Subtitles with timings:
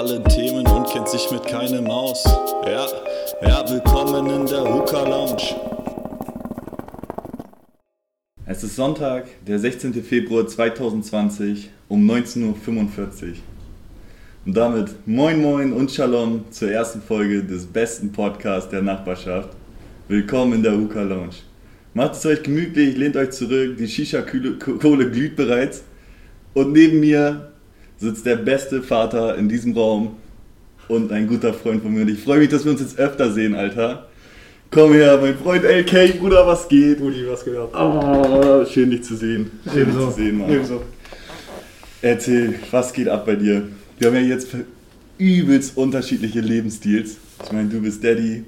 [0.00, 2.24] allen Themen und kennt sich mit keinem aus.
[2.64, 2.86] Ja,
[3.42, 5.54] ja, willkommen in der Hookah Lounge.
[8.46, 9.92] Es ist Sonntag, der 16.
[10.02, 13.34] Februar 2020 um 19.45 Uhr.
[14.46, 19.50] Und damit moin moin und Shalom zur ersten Folge des besten Podcasts der Nachbarschaft.
[20.08, 21.36] Willkommen in der Hookah Lounge.
[21.92, 25.84] Macht es euch gemütlich, lehnt euch zurück, die Shisha-Kohle glüht bereits.
[26.54, 27.49] Und neben mir
[28.00, 30.16] sitzt der beste Vater in diesem Raum
[30.88, 32.02] und ein guter Freund von mir.
[32.02, 34.06] Und ich freue mich, dass wir uns jetzt öfter sehen, Alter.
[34.70, 37.00] Komm her, mein Freund LK, Bruder, was geht?
[37.00, 37.74] Uli, was geht ab?
[37.74, 39.50] Oh, schön dich zu sehen.
[39.72, 40.50] Schön dich zu sehen, Mann.
[40.50, 40.82] Ebenso.
[42.02, 43.68] Erzähl, was geht ab bei dir?
[43.98, 44.48] Wir haben ja jetzt
[45.18, 47.16] übelst unterschiedliche Lebensstils.
[47.44, 48.44] Ich meine, du bist Daddy,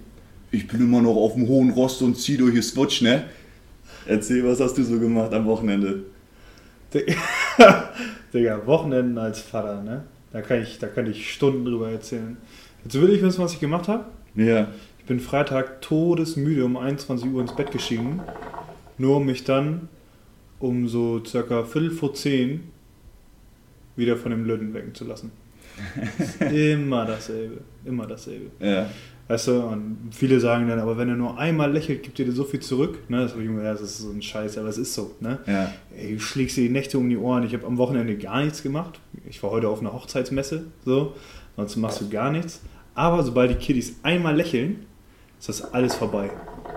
[0.51, 3.25] ich bin immer noch auf dem hohen Rost und zieh durch die Switch, ne?
[4.07, 6.05] Erzähl, was hast du so gemacht am Wochenende?
[8.35, 10.05] Digga, Wochenenden als Vater, ne?
[10.33, 12.37] Da kann ich, da kann ich Stunden drüber erzählen.
[12.85, 14.07] Jetzt will ich wissen, was ich gemacht habe.
[14.35, 18.21] Ja, Ich bin Freitag todesmüde um 21 Uhr ins Bett gestiegen,
[18.99, 19.89] nur um mich dann
[20.59, 22.61] um so circa Viertel vor zehn
[23.97, 25.33] wieder von dem Löden wecken zu lassen.
[26.53, 28.51] immer dasselbe, immer dasselbe.
[28.61, 28.89] ja,
[29.33, 32.33] Weißt du, und viele sagen dann, aber wenn er nur einmal lächelt, gibt er dir
[32.33, 32.99] so viel zurück.
[33.09, 33.23] Ne?
[33.23, 35.13] Das habe ich mir gedacht, das ist so ein Scheiß, aber es ist so.
[35.21, 35.39] Ne?
[35.47, 35.73] ja.
[35.97, 37.43] Ey, du schlägst dir die Nächte um die Ohren.
[37.43, 39.01] Ich habe am Wochenende gar nichts gemacht.
[39.27, 41.15] Ich war heute auf einer Hochzeitsmesse, so.
[41.57, 42.61] Sonst machst du gar nichts.
[42.95, 44.85] Aber sobald die Kiddies einmal lächeln,
[45.39, 46.29] ist das alles vorbei.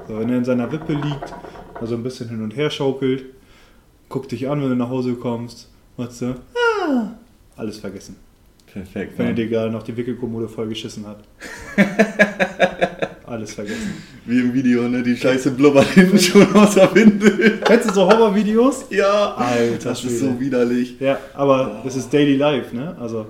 [0.08, 1.34] So, wenn er in seiner Wippe liegt,
[1.74, 3.26] also ein bisschen hin und her schaukelt,
[4.08, 6.36] guckt dich an, wenn du nach Hause kommst, machst du,
[6.88, 7.16] ah,
[7.58, 8.16] alles vergessen.
[8.76, 9.14] Perfekt.
[9.18, 11.20] Wenn er dir gerade noch die Wickelkommode voll geschissen hat.
[13.26, 14.04] alles vergessen.
[14.26, 15.02] Wie im Video, ne?
[15.02, 17.62] Die Scheiße blubbert hinten schon aus der Windel.
[17.64, 18.88] Kennst du so Horrorvideos?
[18.90, 20.34] Ja, Alter das ist Schwede.
[20.34, 21.00] so widerlich.
[21.00, 22.98] Ja, aber das ist Daily Life, ne?
[23.00, 23.28] Also,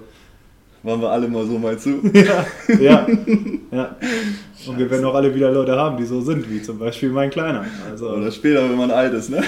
[0.81, 1.99] Waren wir alle mal so, meinst du?
[2.13, 2.45] ja,
[2.79, 3.07] ja,
[3.71, 3.95] ja.
[4.67, 7.29] Und wir werden auch alle wieder Leute haben, die so sind, wie zum Beispiel mein
[7.29, 7.65] Kleiner.
[7.91, 9.43] Also, Oder später, wenn man alt ist, ne?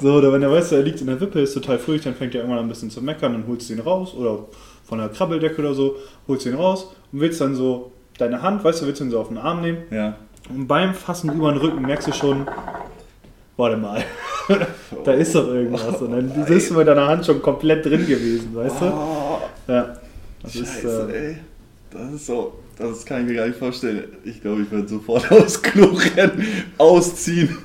[0.00, 2.34] So, oder wenn er weiß, er liegt in der Wippe, ist total fröhlich, dann fängt
[2.34, 4.46] er irgendwann ein bisschen zu meckern, dann holst du ihn raus oder
[4.84, 5.96] von der Krabbeldecke oder so,
[6.28, 9.10] holst du ihn raus und willst dann so deine Hand, weißt du, willst du ihn
[9.10, 10.16] so auf den Arm nehmen Ja.
[10.50, 12.46] und beim Fassen über den Rücken merkst du schon,
[13.56, 14.02] warte mal,
[15.04, 16.00] da ist doch irgendwas.
[16.02, 18.84] Und dann bist du mit deiner Hand schon komplett drin gewesen, weißt du?
[18.86, 19.38] Oh,
[19.68, 19.96] Ja.
[20.42, 21.36] Das ist, Scheiße, äh, ey.
[21.92, 22.54] Das ist so.
[22.76, 24.04] Das kann ich mir gar nicht vorstellen.
[24.24, 26.44] Ich glaube, ich werde sofort aufs Klo rennen,
[26.78, 27.56] ausziehen.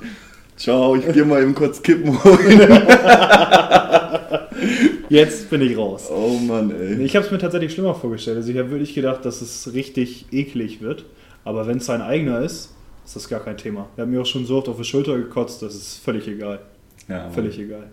[0.58, 2.58] Ciao, ich gehe mal eben kurz Kippen holen.
[5.08, 6.10] Jetzt bin ich raus.
[6.10, 7.00] Oh Mann, ey.
[7.00, 8.38] Ich habe es mir tatsächlich schlimmer vorgestellt.
[8.38, 11.04] Also ich habe wirklich gedacht, dass es richtig eklig wird.
[11.44, 12.74] Aber wenn es sein eigener ist,
[13.06, 13.88] ist das gar kein Thema.
[13.96, 16.58] Er hat mir auch schon so oft auf die Schulter gekotzt, das ist völlig egal.
[17.08, 17.32] Ja, Mann.
[17.32, 17.86] Völlig egal.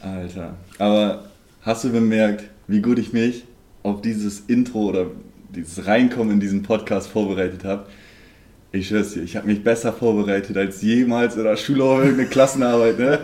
[0.00, 0.54] Alter.
[0.78, 1.24] Aber
[1.60, 3.44] hast du bemerkt, wie gut ich mich
[3.82, 5.06] auf dieses Intro oder
[5.54, 7.84] dieses Reinkommen in diesen Podcast vorbereitet habe?
[8.74, 12.28] Ich schwör's dir, ich habe mich besser vorbereitet als jemals in der Schule oder irgendeine
[12.28, 12.98] Klassenarbeit.
[12.98, 13.18] Ne?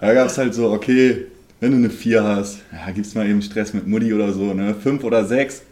[0.00, 1.26] Da gab es halt so, okay,
[1.58, 4.74] wenn du eine 4 hast, ja, gibt's mal eben Stress mit Mutti oder so, ne?
[4.74, 5.62] 5 oder 6.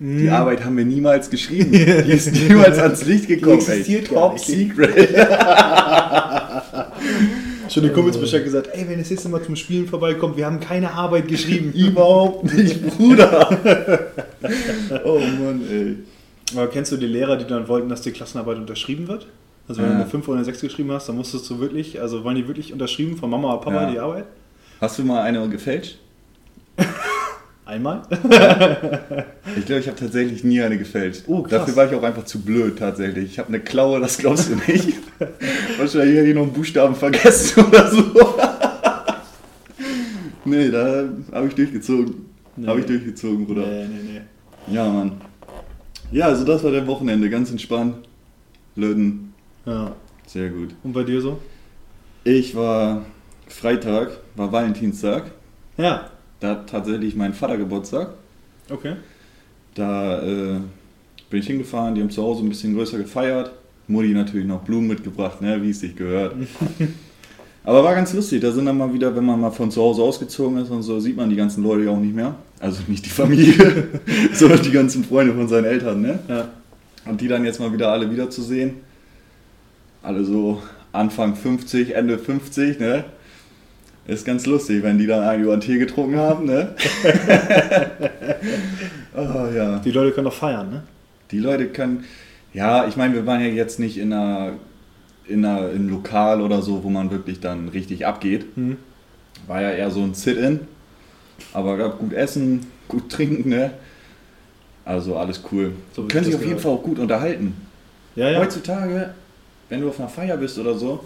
[0.00, 1.72] Die Arbeit haben wir niemals geschrieben.
[1.72, 3.60] Die ist niemals ans Licht gekommen.
[3.60, 4.14] Die existiert ey.
[4.14, 4.38] Top.
[4.38, 5.10] Secret.
[7.68, 10.58] Schon die Kumpels Bescheid gesagt, ey, wenn das nächste Mal zum Spielen vorbeikommt, wir haben
[10.58, 11.72] keine Arbeit geschrieben.
[11.76, 13.48] Überhaupt nicht, Bruder.
[15.04, 15.96] oh Mann, ey.
[16.54, 19.26] Aber kennst du die Lehrer, die dann wollten, dass die Klassenarbeit unterschrieben wird?
[19.68, 19.96] Also wenn Ja.
[19.96, 22.46] du eine 5 oder eine 6 geschrieben hast, dann musstest du wirklich, also waren die
[22.48, 23.90] wirklich unterschrieben von Mama oder Papa Ja.
[23.90, 24.24] die Arbeit?
[24.80, 25.98] Hast du mal eine gefälscht?
[27.66, 28.02] Einmal?
[29.56, 31.22] Ich glaube, ich habe tatsächlich nie eine gefälscht.
[31.26, 31.44] Oh.
[31.48, 33.24] Dafür war ich auch einfach zu blöd, tatsächlich.
[33.32, 34.94] Ich habe eine Klaue, das glaubst du nicht.
[35.78, 38.04] Wahrscheinlich hätte ich noch einen Buchstaben vergessen oder so.
[40.44, 42.26] nee, da habe ich durchgezogen.
[42.56, 42.66] Nee.
[42.66, 43.66] Habe ich durchgezogen, Bruder.
[43.66, 44.20] Nee, nee,
[44.68, 44.74] nee.
[44.74, 45.12] Ja, Mann.
[46.12, 47.30] Ja, also das war der Wochenende.
[47.30, 47.96] Ganz entspannt.
[48.76, 49.32] Löden.
[49.66, 49.94] Ja.
[50.26, 50.74] Sehr gut.
[50.82, 51.38] Und bei dir so?
[52.24, 53.04] Ich war
[53.46, 55.30] Freitag, war Valentinstag.
[55.76, 56.10] Ja.
[56.40, 58.14] Da hat tatsächlich mein Vater Geburtstag.
[58.70, 58.96] Okay.
[59.74, 60.60] Da äh,
[61.28, 63.52] bin ich hingefahren, die haben zu Hause ein bisschen größer gefeiert.
[63.86, 66.34] Mutti natürlich noch Blumen mitgebracht, ne, wie es sich gehört.
[67.64, 70.02] Aber war ganz lustig, da sind dann mal wieder, wenn man mal von zu Hause
[70.02, 72.34] ausgezogen ist und so, sieht man die ganzen Leute ja auch nicht mehr.
[72.58, 73.88] Also nicht die Familie,
[74.32, 76.18] sondern die ganzen Freunde von seinen Eltern, ne?
[76.28, 76.48] Ja.
[77.06, 78.76] Und die dann jetzt mal wieder alle wiederzusehen.
[80.02, 80.62] Alle so
[80.92, 83.04] Anfang 50, Ende 50, ne?
[84.06, 86.74] Ist ganz lustig, wenn die dann einen über den Tee getrunken haben, ne?
[89.16, 89.78] oh ja.
[89.78, 90.82] Die Leute können doch feiern, ne?
[91.30, 92.04] Die Leute können.
[92.52, 94.54] Ja, ich meine, wir waren ja jetzt nicht in einer,
[95.30, 98.56] in einer in einem Lokal oder so, wo man wirklich dann richtig abgeht.
[98.56, 98.76] Mhm.
[99.46, 100.60] War ja eher so ein Sit-In.
[101.52, 103.72] Aber gab gut Essen, gut trinken, ne?
[104.84, 105.72] Also alles cool.
[105.94, 106.58] So Können sich auf jeden.
[106.58, 107.54] Fall auch gut unterhalten.
[108.16, 108.40] Ja, ja.
[108.40, 109.14] Heutzutage,
[109.68, 111.04] wenn du auf einer Feier bist oder so,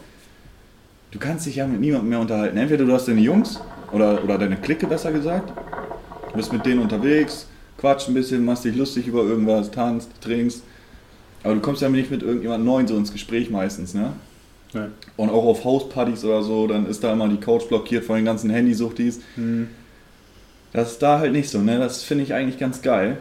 [1.11, 2.57] du kannst dich ja mit niemandem mehr unterhalten.
[2.57, 3.61] Entweder du hast deine Jungs
[3.93, 5.53] oder, oder deine Clique besser gesagt,
[6.31, 7.47] du bist mit denen unterwegs,
[7.79, 10.63] quatscht ein bisschen, machst dich lustig über irgendwas, tanzt, trinkst.
[11.45, 14.15] Aber du kommst ja nicht mit irgendjemand Neuen so ins Gespräch meistens, ne?
[14.73, 14.89] Ja.
[15.17, 18.25] Und auch auf Hauspartys oder so, dann ist da immer die Couch blockiert von den
[18.25, 19.21] ganzen Handysuchtis.
[19.37, 19.69] Hm.
[20.73, 21.79] Das ist da halt nicht so, ne?
[21.79, 23.19] Das finde ich eigentlich ganz geil.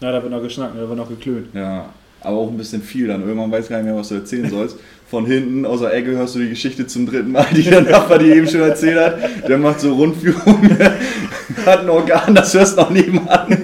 [0.00, 1.48] ja, da wird noch geschnackt, da wird noch geklönt.
[1.54, 1.88] Ja,
[2.20, 3.22] aber auch ein bisschen viel dann.
[3.22, 4.76] Irgendwann weiß gar nicht mehr, was du erzählen sollst.
[5.10, 8.18] Von hinten aus der Ecke hörst du die Geschichte zum dritten Mal, die der Nachbar
[8.18, 9.48] dir eben schon erzählt hat.
[9.48, 10.78] Der macht so Rundführungen,
[11.66, 13.63] hat ein Organ, das hörst du noch nebenan.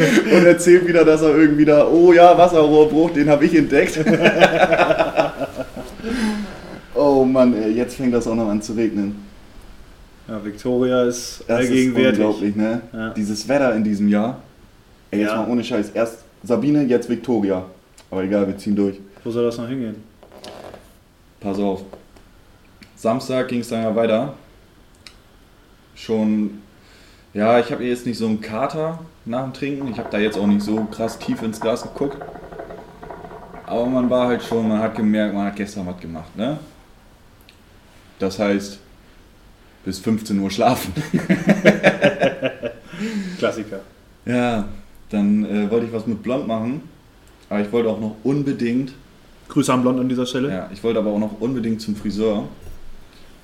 [0.36, 3.98] Und erzählt wieder, dass er irgendwie da, oh ja, Wasserrohrbruch, den habe ich entdeckt.
[6.94, 9.24] Oh Mann, ey, jetzt fängt das auch noch an zu regnen.
[10.28, 12.20] Ja, Victoria ist Das ist allgegenwärtig.
[12.20, 12.82] unglaublich, ne?
[12.92, 13.10] Ja.
[13.10, 14.42] Dieses Wetter in diesem Jahr.
[15.10, 15.42] Ey, jetzt Ja.
[15.42, 15.90] mal ohne Scheiß.
[15.90, 17.64] Erst Sabine, jetzt Victoria.
[18.10, 18.96] Aber egal, wir ziehen durch.
[19.24, 19.96] Wo soll das noch hingehen?
[21.40, 21.82] Pass auf.
[22.96, 24.34] Samstag ging es dann ja weiter.
[25.94, 26.60] Schon,
[27.34, 29.88] ja, ich habe jetzt nicht so einen Kater nach dem Trinken.
[29.88, 32.18] Ich habe da jetzt auch nicht so krass tief ins Glas geguckt.
[33.66, 36.58] Aber man war halt schon, man hat gemerkt, man hat gestern was gemacht, ne?
[38.18, 38.78] Das heißt,
[39.84, 40.92] bis 15 Uhr schlafen.
[43.38, 43.80] Klassiker.
[44.26, 44.68] Ja,
[45.08, 46.82] dann äh, wollte ich was mit Blond machen.
[47.48, 48.92] Aber ich wollte auch noch unbedingt
[49.48, 50.50] Grüße an Blond an dieser Stelle.
[50.50, 52.48] Ja, ich wollte aber auch noch unbedingt zum Friseur.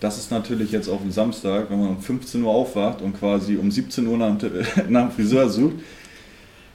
[0.00, 3.56] Das ist natürlich jetzt auf dem Samstag, wenn man um 15 Uhr aufwacht und quasi
[3.56, 4.52] um 17 Uhr nach dem,
[4.88, 5.76] nach dem Friseur sucht,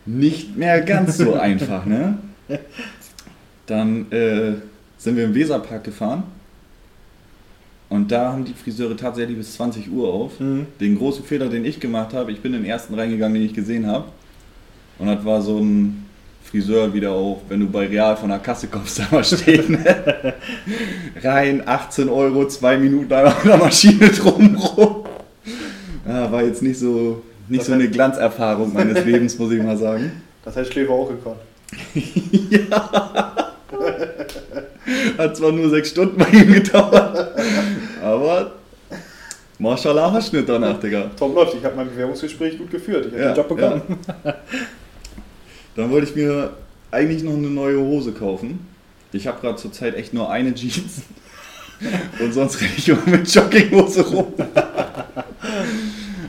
[0.06, 2.18] nicht mehr ganz so einfach, ne?
[3.68, 4.54] Dann äh,
[4.98, 6.24] sind wir im Weserpark gefahren
[7.92, 10.40] und da haben die Friseure tatsächlich bis 20 Uhr auf.
[10.40, 10.68] Mhm.
[10.80, 13.54] Den großen Fehler, den ich gemacht habe, ich bin in den ersten reingegangen, den ich
[13.54, 14.06] gesehen habe.
[14.98, 16.06] Und das war so ein
[16.52, 19.78] Friseur wieder auch, wenn du bei Real von der Kasse kommst, da mal stehen.
[21.24, 25.06] Rein, 18 Euro, zwei Minuten einfach mit der Maschine drumrum.
[26.06, 29.78] Ja, war jetzt nicht so, nicht Das so eine Glanzerfahrung meines Lebens, muss ich mal
[29.78, 30.12] sagen.
[30.44, 31.38] Das hätte Schläfer auch gekonnt.
[35.18, 37.32] Hat zwar nur sechs Stunden bei ihm gedauert,
[38.04, 38.52] aber
[39.58, 41.12] Mashallah Haarschnitt danach, Digga.
[41.18, 43.06] Tom läuft, ich habe mein Bewerbungsgespräch gut geführt.
[43.06, 43.82] Ich habe Ja, den Job bekommen.
[45.76, 46.52] Dann wollte ich mir
[46.92, 48.68] eigentlich noch eine neue Hose kaufen.
[49.14, 51.04] Ich habe gerade zurzeit echt nur eine Jeans.
[52.20, 54.34] Und sonst renne ich immer mit Jogginghose rum.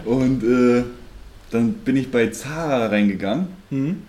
[0.05, 0.85] Und äh,
[1.51, 3.49] dann bin ich bei Zara reingegangen.
[3.71, 4.03] Mhm.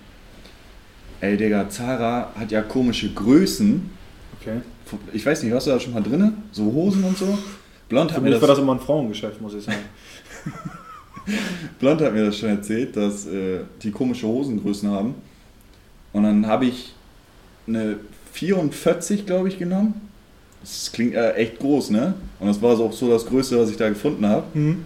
[1.20, 3.90] Ey, Digga, Zara hat ja komische Größen.
[4.40, 4.62] Okay.
[5.12, 6.34] Ich weiß nicht, hast du da schon mal drin?
[6.52, 7.38] So Hosen und so?
[7.90, 9.78] Blond Für mich war das, das immer ein Frauengeschäft, muss ich sagen.
[11.80, 15.16] Blond hat mir das schon erzählt, dass äh, die komische Hosengrößen haben.
[16.12, 16.94] Und dann habe ich
[17.68, 17.98] eine
[18.34, 19.96] 44, glaube ich, genommen.
[20.62, 22.14] Das klingt äh, echt groß, ne?
[22.40, 24.44] Und das war so auch so das Größte, was ich da gefunden habe.
[24.54, 24.86] Mhm.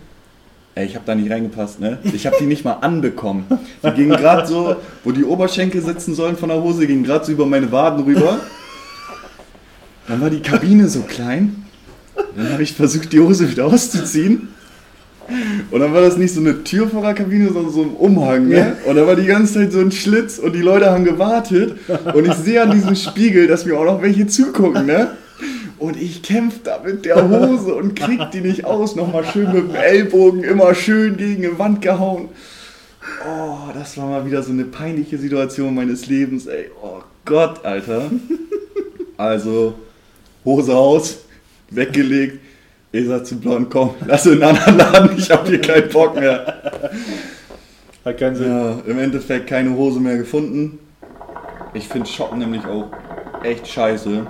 [0.75, 1.99] Ey, ich habe da nicht reingepasst, ne?
[2.03, 3.45] Ich habe die nicht mal anbekommen.
[3.83, 7.31] Die gingen gerade so, wo die Oberschenkel sitzen sollen von der Hose, gingen gerade so
[7.31, 8.39] über meine Waden rüber.
[10.07, 11.65] Dann war die Kabine so klein.
[12.35, 14.49] Dann habe ich versucht, die Hose wieder auszuziehen.
[15.71, 18.47] Und dann war das nicht so eine Tür vor der Kabine, sondern so ein Umhang.
[18.47, 18.77] Ne?
[18.85, 21.77] Und da war die ganze Zeit so ein Schlitz und die Leute haben gewartet.
[22.13, 24.85] Und ich sehe an diesem Spiegel, dass mir auch noch welche zugucken.
[24.85, 25.11] Ne?
[25.79, 28.95] Und ich kämpfe da mit der Hose und krieg die nicht aus.
[28.95, 32.29] Nochmal schön mit dem Ellbogen, immer schön gegen die Wand gehauen.
[33.25, 36.69] Oh, das war mal wieder so eine peinliche Situation meines Lebens, ey.
[36.81, 38.09] Oh Gott, Alter.
[39.17, 39.75] Also,
[40.45, 41.19] Hose aus,
[41.69, 42.39] weggelegt.
[42.91, 46.15] Ich sag zu Blond, komm, lass in einen anderen Laden, ich hab hier keinen Bock
[46.15, 46.81] mehr.
[48.05, 48.49] Hat keinen Sinn.
[48.49, 50.79] Ja, im Endeffekt keine Hose mehr gefunden.
[51.73, 52.89] Ich finde Shoppen nämlich auch
[53.43, 54.25] echt scheiße.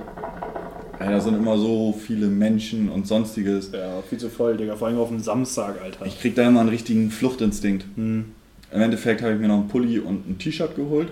[1.00, 3.72] Ey, da sind immer so viele Menschen und sonstiges.
[3.72, 4.76] Ja, viel zu voll, Digga.
[4.76, 6.08] Vor allem auf dem Samstag, Alter.
[6.08, 7.86] Ich krieg da immer einen richtigen Fluchtinstinkt.
[7.96, 8.26] Hm.
[8.72, 11.10] Im Endeffekt habe ich mir noch einen Pulli und ein T-Shirt geholt.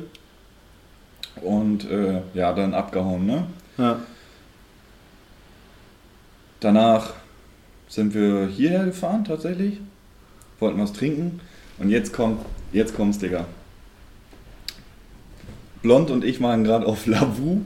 [1.42, 3.44] Und äh, ja, dann abgehauen, ne?
[3.78, 4.00] Ja.
[6.60, 7.14] Danach
[7.88, 9.80] sind wir hierher gefahren tatsächlich.
[10.60, 11.40] Wollten was trinken.
[11.78, 12.40] Und jetzt kommt,
[12.72, 13.46] jetzt kommt's, Digga.
[15.82, 17.62] Blond und ich waren gerade auf Lavu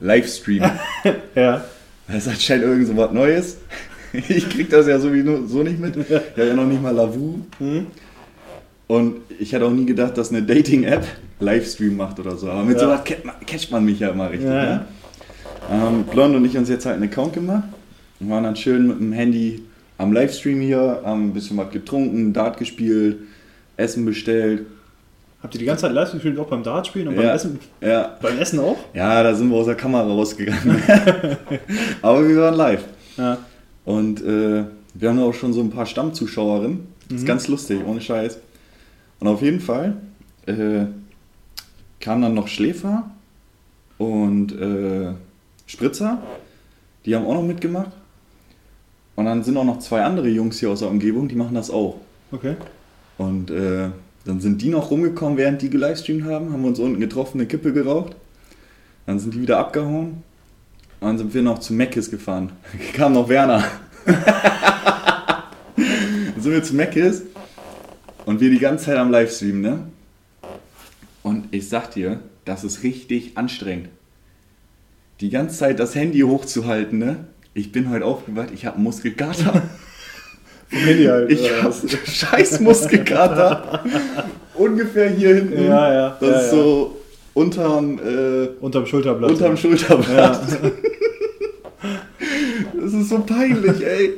[0.00, 0.62] Livestream.
[1.34, 1.64] Ja.
[2.06, 3.56] Das ist anscheinend irgend so was Neues.
[4.12, 5.96] Ich krieg das ja sowieso so nicht mit.
[5.96, 7.38] Ich habe ja noch nicht mal Lavu.
[7.58, 7.86] Hm?
[8.88, 11.06] Und ich hätte auch nie gedacht, dass eine Dating-App
[11.38, 12.50] Livestream macht oder so.
[12.50, 12.86] Aber mit Ja.
[12.86, 14.48] sowas catcht man, catcht man mich ja immer richtig.
[14.48, 14.84] Ja, Ne?
[15.70, 17.62] Ähm, Blond und ich uns jetzt halt einen Account gemacht
[18.20, 19.62] und waren dann schön mit dem Handy
[19.98, 23.18] am Livestream hier, haben ein bisschen was getrunken, Dart gespielt.
[23.76, 24.66] Essen bestellt.
[25.42, 27.22] Habt ihr die ganze Zeit live gespielt, auch beim Dartspielen und Ja.
[27.22, 27.58] beim Essen?
[27.80, 28.76] Ja, Beim Essen auch?
[28.92, 30.82] ja, da sind wir aus der Kamera rausgegangen.
[32.02, 32.84] Aber wir waren live.
[33.16, 33.38] Ja.
[33.86, 36.80] Und äh, wir haben auch schon so ein paar Stammzuschauerinnen.
[37.08, 38.38] Das ist ganz lustig, ohne Scheiß.
[39.18, 39.96] Und auf jeden Fall
[40.46, 40.84] äh,
[42.00, 43.10] kamen dann noch Schläfer
[43.98, 45.12] und äh,
[45.66, 46.18] Spritzer.
[47.06, 47.90] Die haben auch noch mitgemacht.
[49.20, 51.70] Und dann sind auch noch zwei andere Jungs hier aus der Umgebung, die machen das
[51.70, 51.98] auch.
[52.32, 52.54] Okay.
[53.18, 53.90] Und äh,
[54.24, 57.46] dann sind die noch rumgekommen, während die gelivestreamt haben, haben wir uns unten getroffen, eine
[57.46, 58.16] Kippe geraucht.
[59.04, 60.22] Dann sind die wieder abgehauen.
[61.00, 62.52] Und dann sind wir noch zu Meckes gefahren.
[62.94, 63.62] kam noch Werner.
[64.06, 64.14] dann
[66.38, 67.24] sind wir zu Meckes
[68.24, 69.80] und wir die ganze Zeit am Livestream, ne?
[71.22, 73.90] Und ich sag dir, das ist richtig anstrengend.
[75.20, 77.26] Die ganze Zeit das Handy hochzuhalten, ne?
[77.52, 79.62] Ich bin heute aufgewacht, ich habe Muskelkater.
[80.72, 81.32] Halt.
[81.32, 81.84] Ich oder hab was?
[82.06, 83.82] scheiß Muskelkater.
[84.54, 85.64] Ungefähr hier hinten.
[85.64, 87.00] Ja, ja, Das ja, ist so
[87.34, 89.32] unterm, äh, Unterm Schulterblatt.
[89.32, 90.40] unterm Schulterblatt.
[92.82, 94.12] Das ist so peinlich, ey.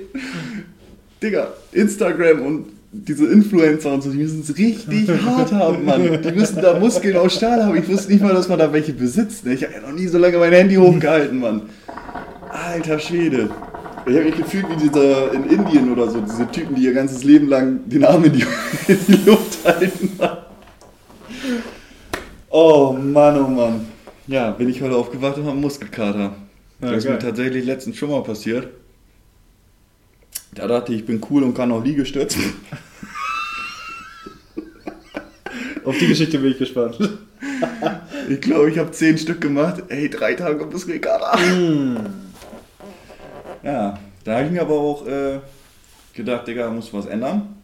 [1.23, 6.23] Digga, Instagram und diese Influencer und so, die müssen es richtig hart haben, Mann.
[6.23, 7.77] Die müssen da Muskeln aus Stahl haben.
[7.77, 9.47] Ich wusste nicht mal, dass man da welche besitzt.
[9.47, 9.55] Ne?
[9.55, 11.63] Ich habe ja noch nie so lange mein Handy hochgehalten, Mann.
[12.63, 13.51] Alter Schwede.
[14.07, 17.25] Ich habe mich gefühlt wie dieser in Indien oder so, diese Typen, die ihr ganzes
[17.25, 18.45] Leben lang den Arm in die,
[18.89, 20.19] in die Luft halten.
[22.51, 23.87] Oh Mann, oh Mann.
[24.27, 26.19] Ja, bin ich heute aufgewacht und habe einen Muskelkater.
[26.19, 26.35] Ja,
[26.81, 27.21] das ist mir geil.
[27.21, 28.69] tatsächlich letztens schon mal passiert.
[30.55, 32.37] Da dachte ich, ich bin cool und kann auch Liegestütz.
[35.85, 36.97] Auf die Geschichte bin ich gespannt.
[38.29, 39.83] Ich glaube, ich habe zehn Stück gemacht.
[39.89, 41.37] Ey, drei Tage Muskelkater.
[43.63, 45.39] Ja, da habe ich mir aber auch äh,
[46.15, 47.57] gedacht, Digga, muss was ändern.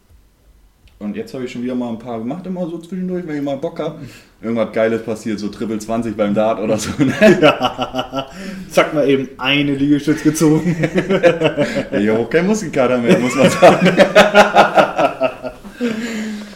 [0.99, 3.41] Und jetzt habe ich schon wieder mal ein paar gemacht, immer so zwischendurch, wenn ich
[3.41, 3.99] mal Bock habe.
[4.41, 6.91] Irgendwas Geiles passiert, so Triple 20 beim Dart oder so.
[7.01, 7.13] Ne?
[8.69, 10.75] Zack mal eben eine Liegestütz gezogen.
[11.91, 13.87] Ich habe auch keinen Muskelkater mehr, muss man sagen.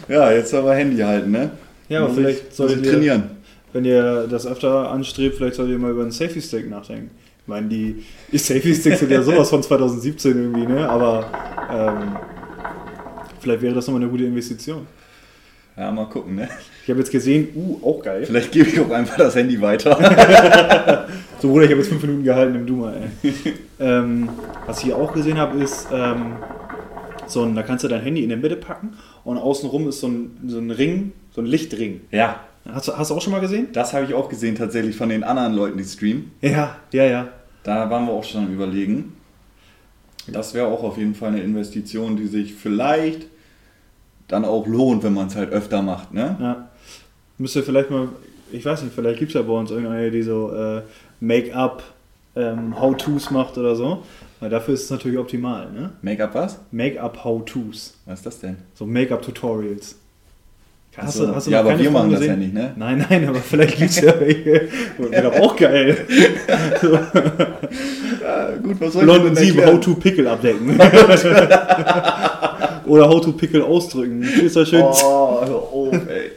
[0.10, 1.52] ja, jetzt aber Handy halten, ne?
[1.90, 3.24] Ja, aber Muss vielleicht ich- solltet ihr- trainieren.
[3.72, 7.10] Wenn ihr das öfter anstrebt, vielleicht solltet ihr mal über einen Safety Stick nachdenken.
[7.44, 10.88] Ich meine, die, die Safety Sticks sind ja sowas von 2017 irgendwie, ne?
[10.90, 11.30] Aber
[11.70, 12.16] ähm,
[13.42, 14.88] vielleicht wäre das nochmal eine gute Investition.
[15.76, 16.48] Ja, mal gucken, ne?
[16.84, 18.26] Ich habe jetzt gesehen, uh, auch geil.
[18.26, 21.08] Vielleicht gebe ich auch einfach das Handy weiter.
[21.44, 23.34] So, Bruder, ich habe jetzt fünf Minuten gehalten im Duma, ey.
[23.78, 24.30] ähm,
[24.66, 26.38] was ich hier auch gesehen habe, ist, ähm,
[27.28, 28.94] so ein, da kannst du dein Handy in der Mitte packen
[29.26, 32.00] und außenrum ist so ein, so ein Ring, so ein Lichtring.
[32.12, 33.68] ja, Hast du, hast du auch schon mal gesehen?
[33.74, 36.32] das habe ich auch gesehen tatsächlich von den anderen Leuten, die streamen.
[36.42, 37.28] Ja, ja, ja.
[37.64, 39.16] Da waren wir auch schon am überlegen.
[40.28, 43.28] Das wäre auch auf jeden Fall eine Investition, die sich vielleicht
[44.28, 46.38] dann auch lohnt, wenn man es halt öfter macht, ne?
[46.40, 46.70] ja.
[47.38, 48.10] Müsst ihr vielleicht mal,
[48.52, 50.82] ich weiß nicht, vielleicht gibt es ja bei uns irgendeine, die so äh,
[51.20, 51.84] Make-up
[52.36, 54.04] ähm, How-Tos macht oder so.
[54.40, 55.92] Weil dafür ist es natürlich optimal, ne?
[56.02, 56.60] Make-up was?
[56.72, 57.96] Make-up How-Tos.
[58.06, 58.58] Was ist das denn?
[58.74, 58.86] So
[60.96, 61.36] Make-up-Tutorials.
[61.36, 61.52] Ach so.
[61.52, 62.34] ja, noch aber wir machen Frauen das gesehen?
[62.34, 62.74] ja nicht, ne?
[62.76, 64.68] Nein, nein, aber vielleicht gibt es ja welche.
[64.98, 65.98] Wäre doch auch geil.
[66.82, 69.78] So, Ja, gut, was soll London ich denn 7, erklären?
[69.78, 70.80] How to Pickle abdecken.
[72.86, 74.22] Oder How to Pickle ausdrücken.
[74.24, 74.82] Ist das schön?
[74.84, 76.32] Oh, auf, ey.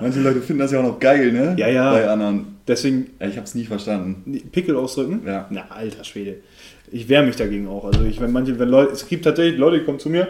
[0.00, 1.54] Manche Leute finden das ja auch noch geil, ne?
[1.58, 1.92] Ja, ja.
[1.92, 2.56] Bei anderen.
[2.66, 4.40] Deswegen Ja, ich hab's nie verstanden.
[4.50, 5.22] Pickle ausdrücken?
[5.26, 5.46] Ja.
[5.50, 6.36] Na, alter Schwede.
[6.90, 7.84] Ich wehre mich dagegen auch.
[7.84, 10.28] Also ich, wenn manche, wenn Leute, es gibt tatsächlich Leute, die kommen zu mir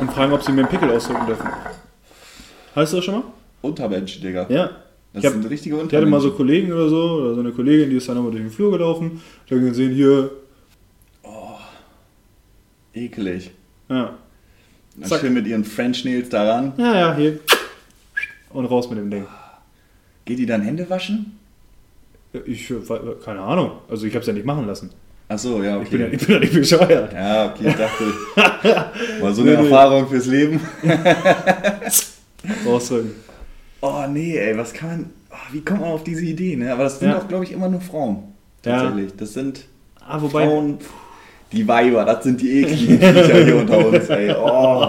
[0.00, 1.46] und fragen, ob sie mir einen Pickel ausdrücken dürfen.
[2.76, 3.24] Hast du das schon mal?
[3.62, 4.46] Untermensch, Digga.
[4.48, 4.70] Ja.
[5.12, 6.36] Das ich, hab, sind richtige ich hatte mal so Untermenschen.
[6.36, 9.22] Kollegen oder so, oder so eine Kollegin, die ist dann nochmal durch den Flur gelaufen.
[9.48, 10.30] Die haben gesehen, hier,
[12.94, 13.50] Ekelig.
[13.88, 14.14] ja.
[14.98, 15.20] Dann Zack.
[15.20, 16.72] schön mit ihren French Nails daran.
[16.78, 17.38] Ja, ja, hier.
[18.50, 19.26] Und raus mit dem Ding.
[20.24, 21.38] Geht die dann Hände waschen?
[22.46, 22.72] Ich,
[23.24, 23.72] keine Ahnung.
[23.90, 24.90] Also ich habe es ja nicht machen lassen.
[25.28, 25.84] Ach so, ja, okay.
[25.84, 27.12] Ich bin ja, ich bin ja nicht bescheuert.
[27.12, 29.64] Ja, okay, ich dachte, mal so eine Nee, nee.
[29.64, 30.60] Erfahrung fürs Leben.
[32.66, 33.12] Rausdrücken.
[33.80, 36.72] Oh nee, ey, was kann man, oh, wie kommt man auf diese Idee, ne?
[36.72, 37.18] Aber das sind Ja.
[37.18, 38.24] doch, glaube ich, immer nur Frauen.
[38.64, 38.82] Ja.
[38.82, 39.12] Tatsächlich.
[39.16, 39.64] Das sind
[40.08, 40.78] Ah, wobei, Frauen,
[41.52, 44.32] die Weiber, das sind die ekligen Viecher hier unter uns, ey.
[44.38, 44.88] Oh,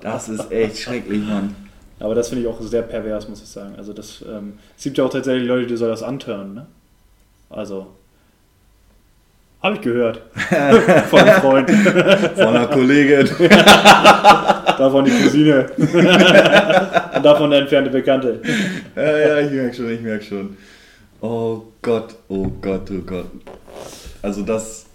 [0.00, 1.54] das ist echt schrecklich, Mann.
[1.98, 3.74] aber das finde ich auch sehr pervers, muss ich sagen.
[3.76, 6.66] Also das, ähm, es gibt ja auch tatsächlich Leute, die soll das antören, ne?
[7.50, 7.88] Also,
[9.62, 10.22] habe ich gehört.
[11.10, 11.70] Von einem Freund.
[11.70, 13.28] Von einer Kollegin.
[14.78, 15.70] Davon die Cousine.
[17.20, 18.40] Und davon der entfernte Bekannte.
[18.96, 20.56] Ja, ja, ich merke schon, ich merke schon.
[21.20, 23.26] Oh Gott, oh Gott, oh Gott.
[24.22, 24.86] Also das,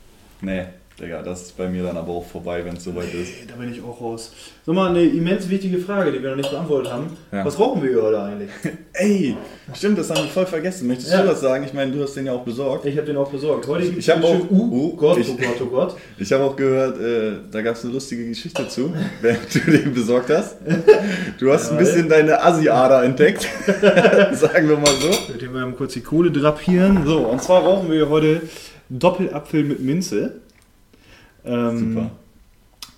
[0.42, 0.66] nee,
[0.98, 3.34] Digga, das ist bei mir dann aber auch vorbei, wenn es soweit ist.
[3.50, 4.32] Da bin ich auch raus.
[4.66, 7.08] So mal eine immens wichtige Frage, die wir noch nicht beantwortet haben.
[7.34, 7.44] Ja.
[7.44, 8.50] Was rauchen wir heute eigentlich?
[8.94, 9.36] Ey,
[9.74, 10.88] stimmt, das haben wir voll vergessen.
[10.88, 11.22] Möchtest Ja.
[11.22, 11.66] du das sagen?
[11.66, 12.86] Ich meine, du hast den ja auch besorgt.
[12.86, 13.68] Ich habe den auch besorgt.
[13.68, 15.98] Heute Ich hab schön- auch- Uh, uh, Gott, ich- oh Gott, oh Gott.
[16.18, 19.94] Ich habe auch gehört, äh, da gab es eine lustige Geschichte zu, während du den
[19.94, 20.56] besorgt hast.
[21.40, 21.78] Du hast ein Jawohl.
[21.86, 23.46] bisschen deine Assi-Ader entdeckt.
[24.32, 25.10] Sagen wir mal so.
[25.34, 27.06] Mit dem wir mal kurz die Kohle drapieren.
[27.06, 28.44] So, und zwar rauchen wir heute
[28.90, 30.36] Doppelapfel mit Minze.
[31.46, 32.12] Ähm, Super.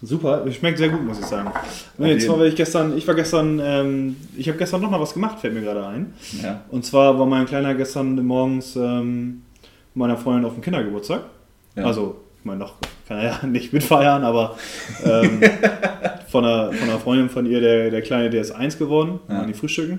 [0.03, 1.49] Super, schmeckt sehr gut, muss ich sagen.
[1.97, 4.99] Nee, und zwar war ich gestern, ich war gestern, ähm, ich habe gestern noch mal
[4.99, 6.13] was gemacht, fällt mir gerade ein.
[6.43, 6.61] Ja.
[6.69, 9.41] Und zwar war mein Kleiner gestern morgens ähm,
[9.95, 11.21] meiner Freundin auf dem Kindergeburtstag.
[11.75, 11.85] Ja.
[11.85, 12.75] Also, ich meine, noch
[13.07, 14.55] kann er ja nicht mitfeiern, aber
[15.03, 15.41] ähm,
[16.27, 19.39] von, einer, von einer Freundin von ihr, der, der Kleine, der ist eins geworden, Ja.
[19.39, 19.97] an die Frühstücken.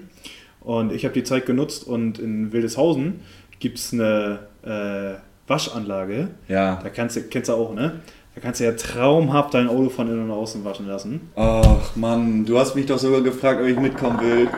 [0.61, 3.21] Und ich habe die Zeit genutzt und in Wildeshausen
[3.59, 6.29] gibt es eine äh, Waschanlage.
[6.47, 6.79] Ja.
[6.83, 7.95] Da kannst du, kennst du auch, ne?
[8.39, 11.23] Da kannst du ja traumhaft dein Auto von innen und außen waschen lassen.
[11.35, 14.49] Ach Mann, du hast mich doch sogar gefragt, ob ich mitkommen will.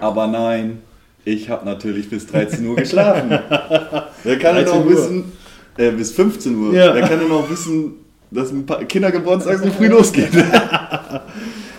[0.00, 0.78] Aber nein,
[1.24, 3.28] ich habe natürlich bis 13 Uhr geschlafen.
[4.22, 5.32] Wer kann denn 13 noch wissen,
[5.78, 6.94] äh, bis 15 Uhr, Ja.
[6.94, 7.94] wer kann denn noch wissen,
[8.30, 10.30] dass ein paar Kindergeburtstag so früh losgeht?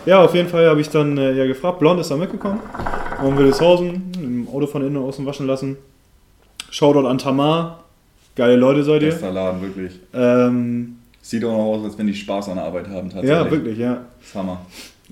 [0.05, 1.79] Ja, auf jeden Fall habe ich dann äh, ja gefragt.
[1.79, 2.59] Blond ist da mitgekommen.
[3.23, 5.77] Und Wildeshausen, im Auto von innen und außen waschen lassen.
[6.69, 7.85] Shoutout an Tamar.
[8.35, 9.11] Geile Leute seid ihr.
[9.11, 9.93] Bester Laden, wirklich.
[10.13, 13.29] Ähm, Sieht auch noch aus, als wenn die Spaß an der Arbeit haben, tatsächlich.
[13.31, 14.05] ja, wirklich, ja.
[14.19, 14.65] Das ist Hammer.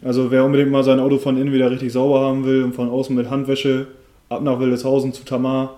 [0.03, 2.89] Also wer unbedingt mal sein Auto von innen wieder richtig sauber haben will und von
[2.89, 3.88] außen mit Handwäsche
[4.27, 5.77] ab nach Wildeshausen zu Tamar.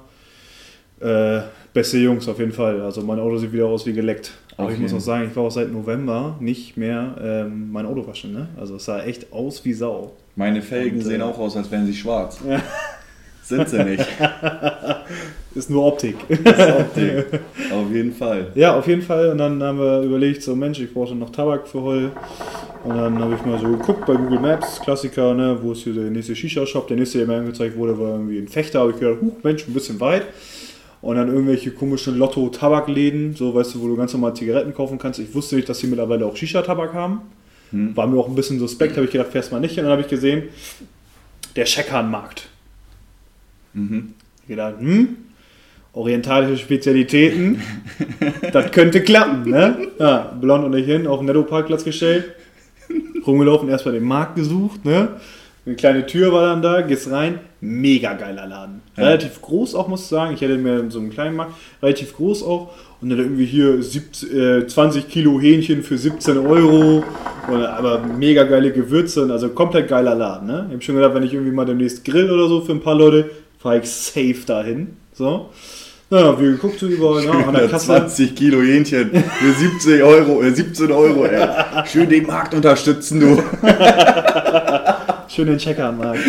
[1.00, 2.82] Äh, beste Jungs auf jeden Fall.
[2.82, 4.32] Also mein Auto sieht wieder aus wie geleckt.
[4.58, 7.86] Aber Auf ich muss auch sagen, ich war auch seit November nicht mehr ähm, mein
[7.86, 8.34] Auto waschen.
[8.34, 8.48] Ne?
[8.58, 10.14] Also es sah echt aus wie Sau.
[10.36, 12.40] Meine Felgen Und, äh, sehen auch aus, als wären sie schwarz.
[13.44, 14.06] Sind sie nicht.
[15.56, 16.16] Ist nur Optik.
[16.30, 17.26] Ist Optik.
[17.72, 18.48] Auf jeden Fall.
[18.56, 19.30] Ja, auf jeden Fall.
[19.30, 22.12] Und dann haben wir überlegt, so Mensch, ich brauche noch Tabak für heute.
[22.84, 25.94] Und dann habe ich mal so geguckt bei Google Maps, Klassiker, ne, wo ist hier
[25.94, 26.88] der nächste Shisha-Shop.
[26.88, 28.80] Der nächste, der mir angezeigt wurde, war irgendwie ein Fechter.
[28.80, 30.24] habe ich gedacht, huch, Mensch, ein bisschen weit.
[31.02, 35.20] Und dann irgendwelche komischen Lotto-Tabakläden, so weißt du, wo du ganz normal Zigaretten kaufen kannst.
[35.20, 37.22] Ich wusste nicht, dass sie mittlerweile auch Shisha-Tabak haben.
[37.72, 37.96] Hm.
[37.96, 39.78] War mir auch ein bisschen suspekt, habe ich gedacht, fährst mal nicht.
[39.78, 40.44] Und dann habe ich gesehen,
[41.56, 42.48] der Scheckern-Markt.
[43.74, 44.14] Mhm.
[44.42, 45.18] Ich gedacht, hm,
[45.94, 47.62] orientalische Spezialitäten,
[48.52, 49.88] das könnte klappen, ne?
[50.00, 52.26] Ja, blond und ich hin, auf den Netto-Parkplatz gestellt,
[53.26, 55.10] rumgelaufen, erstmal den Markt gesucht, ne?
[55.66, 58.82] Eine kleine Tür war dann da, gehst rein, mega geiler Laden.
[58.98, 59.06] Ja.
[59.06, 60.34] Relativ groß auch, muss ich sagen.
[60.34, 62.74] Ich hätte mir so einem kleinen Markt, relativ groß auch.
[63.00, 67.06] Und dann irgendwie hier 17, äh, 20 Kilo Hähnchen für 17 Euro.
[67.48, 70.48] Und, aber mega geile Gewürze und also komplett geiler Laden.
[70.48, 70.66] Ne?
[70.68, 72.96] Ich habe schon gedacht, wenn ich irgendwie mal demnächst grill oder so für ein paar
[72.96, 73.30] Leute,
[73.64, 74.98] fahre ich safe dahin.
[75.14, 75.50] So.
[76.10, 77.32] Ja, wir geguckt so überall, ne?
[77.32, 77.94] an der Kasse.
[77.94, 81.48] 120 Kilo Hähnchen für 70 Euro, äh, 17 Euro, ey.
[81.88, 83.42] Schön den Markt unterstützen, du.
[85.30, 86.20] Schön den Checker anmachen.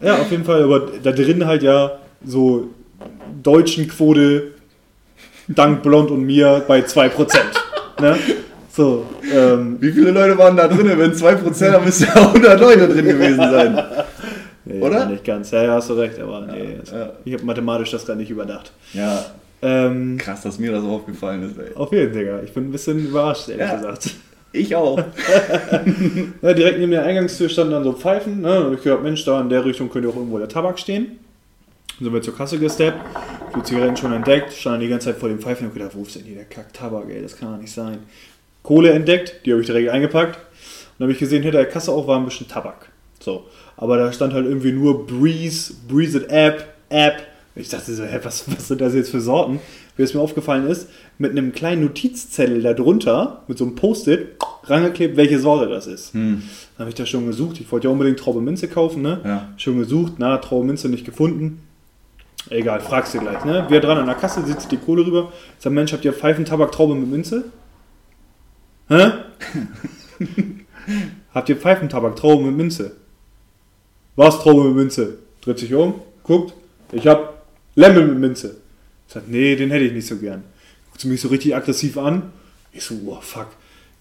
[0.00, 2.70] ja, auf jeden Fall, aber da drin halt ja so
[3.42, 4.52] deutschen Quote
[5.48, 7.36] dank Blond und mir bei 2%.
[8.00, 8.16] ne?
[8.72, 10.90] So, ähm, Wie viele Leute waren da drin?
[10.96, 13.84] Wenn 2% haben, müssen ja 100 Leute drin gewesen sein.
[14.66, 15.06] Nee, Oder?
[15.06, 15.50] Nicht ganz.
[15.50, 17.12] Ja, ja, hast du recht, aber nee, ja.
[17.24, 18.72] ich habe mathematisch das gar nicht überdacht.
[18.92, 19.24] Ja,
[19.62, 21.74] Ähm, krass, dass mir das aufgefallen ist, ey.
[21.74, 22.42] auf jeden Fall, Digga.
[22.44, 24.10] Ich bin ein bisschen überrascht, ehrlich gesagt.
[24.52, 24.98] Ich auch.
[26.42, 28.40] Ja, direkt neben der Eingangstür standen dann so Pfeifen.
[28.42, 28.66] Ne?
[28.66, 31.18] Und ich gedacht, Mensch, da in der Richtung könnte auch irgendwo der Tabak stehen.
[31.98, 32.98] Dann sind wir zur Kasse gesteppt,
[33.56, 36.14] die Zigaretten schon entdeckt, standen die ganze Zeit vor den Pfeifen und gedacht, wo ist
[36.14, 37.98] denn hier der Kack-Tabak, ey, das kann doch nicht sein.
[38.62, 40.36] Kohle entdeckt, die habe ich direkt eingepackt.
[40.36, 40.42] Und
[40.98, 42.88] dann habe ich gesehen, hinter der Kasse auch war ein bisschen Tabak.
[43.20, 43.44] So.
[43.76, 47.22] Aber da stand halt irgendwie nur Breeze, Breeze It App, App.
[47.54, 49.60] Ich dachte so, hä, was, was sind das jetzt für Sorten?
[49.96, 54.36] Wie es mir aufgefallen ist, mit einem kleinen Notizzettel da drunter, mit so einem Post-it,
[54.64, 56.12] rangeklebt, welche Sorte das ist.
[56.12, 56.42] Hm.
[56.76, 57.60] Dann habe ich da schon gesucht.
[57.60, 59.20] Ich wollte ja unbedingt Traube Minze kaufen, ne?
[59.24, 59.48] Ja.
[59.56, 61.60] Schon gesucht, na, Traube Minze nicht gefunden.
[62.50, 63.66] Egal, fragst du gleich, ne?
[63.68, 65.32] Wir dran an der Kasse, sitzt die Kohle rüber.
[65.58, 67.44] Sag, Mensch, habt ihr Pfeifentabak Traube mit Minze?
[68.88, 69.12] Hä?
[71.34, 72.92] habt ihr Pfeifentabak Traube mit Minze?
[74.16, 75.18] Was Traube mit Minze?
[75.42, 76.54] Dreht sich um, guckt,
[76.92, 78.56] ich hab Lemon mit Minze.
[79.06, 80.42] Ich sag, nee, den hätte ich nicht so gern.
[80.90, 82.32] Guckt sie mich so richtig aggressiv an.
[82.72, 83.48] Ich so, oh fuck.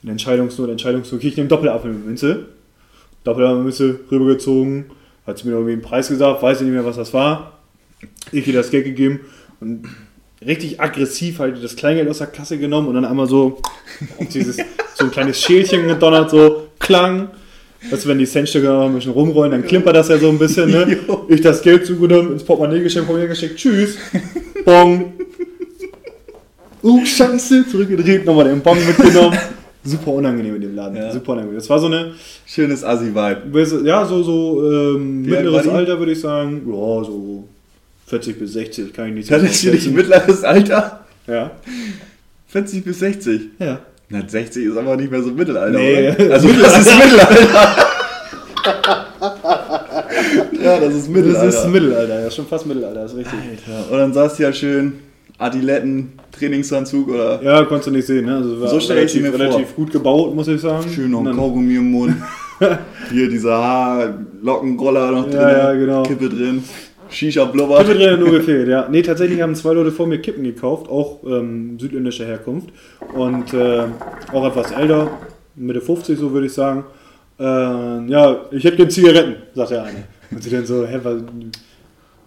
[0.02, 1.20] In Entscheidungsnot, Entscheidungsnot.
[1.20, 2.46] Okay, ich nehme Doppelapfel mit Minze.
[3.24, 4.86] Doppelapfel mit Minze rübergezogen.
[5.28, 7.60] Hat sie mir irgendwie einen Preis gesagt, weiß ich nicht mehr, was das war.
[8.32, 9.22] Ich ihr das Geld gegeben
[9.60, 9.88] und
[10.46, 13.62] richtig aggressiv halt das Kleingeld aus der Kasse genommen und dann einmal so
[14.34, 14.58] dieses,
[14.96, 17.30] so ein kleines Schälchen gedonnert, so klang.
[17.92, 20.40] Weißt du, wenn die Centstücke noch ein bisschen rumrollen, dann klimpert das ja so ein
[20.40, 20.98] bisschen, ne?
[21.28, 23.98] Ich das Geld zugenommen, ins Portemonnaie geschenkt, Portemonnaie geschickt, tschüss,
[24.64, 25.14] bong.
[26.82, 29.38] oh Scheiße, zurückgedreht, nochmal den Bon mitgenommen.
[29.84, 31.12] Super unangenehm in dem Laden, Ja.
[31.12, 31.60] super unangenehm.
[31.60, 32.14] Das war so eine,
[32.48, 33.84] Schönes Assi-Vibe.
[33.86, 35.68] ja, so, so ähm, mittleres?
[35.68, 37.48] Alter würde ich sagen, ja, so
[38.08, 41.06] 40 bis 60, kann ich nicht ist nicht mittleres Alter.
[41.28, 41.52] Ja.
[42.48, 43.42] 40 bis 60.
[43.60, 43.80] Ja.
[44.10, 46.10] Na, 60 ist aber nicht mehr so Mittelalter, Nee.
[46.12, 46.34] oder?
[46.34, 47.78] Also das ist Mittelalter.
[50.64, 51.46] ja, das ist Mittelalter.
[51.46, 53.34] Das ist Mittelalter, ja, schon fast Mittelalter, ist richtig.
[53.68, 53.92] Alter.
[53.92, 54.94] Und dann saß du ja schön
[55.38, 58.38] Adiletten, Trainingsanzug oder Ja, konntest du nicht sehen, ne?
[58.38, 59.56] Also war So stell ich sie relativ, mir vor.
[59.58, 60.86] relativ gut gebaut, muss ich sagen.
[60.94, 62.16] schön noch ein Kaugummi im Mund.
[63.12, 65.34] Hier dieser Haarlockenroller noch drin.
[65.34, 66.04] Ja, ja, genau.
[66.04, 66.64] Kippe drin.
[67.10, 67.78] Shisha blubber.
[67.80, 68.88] Kippe drin nur gefehlt, ja.
[68.90, 72.70] Nee, tatsächlich haben zwei Leute vor mir Kippen gekauft, auch ähm, südländischer Herkunft.
[73.14, 73.84] Und äh,
[74.32, 75.10] auch etwas älter,
[75.56, 76.84] Mitte 50, so würde ich sagen.
[77.40, 80.04] Äh, ja, ich hätte gerne Zigaretten, sagt der eine.
[80.32, 81.16] Und sie dann so, hä, was,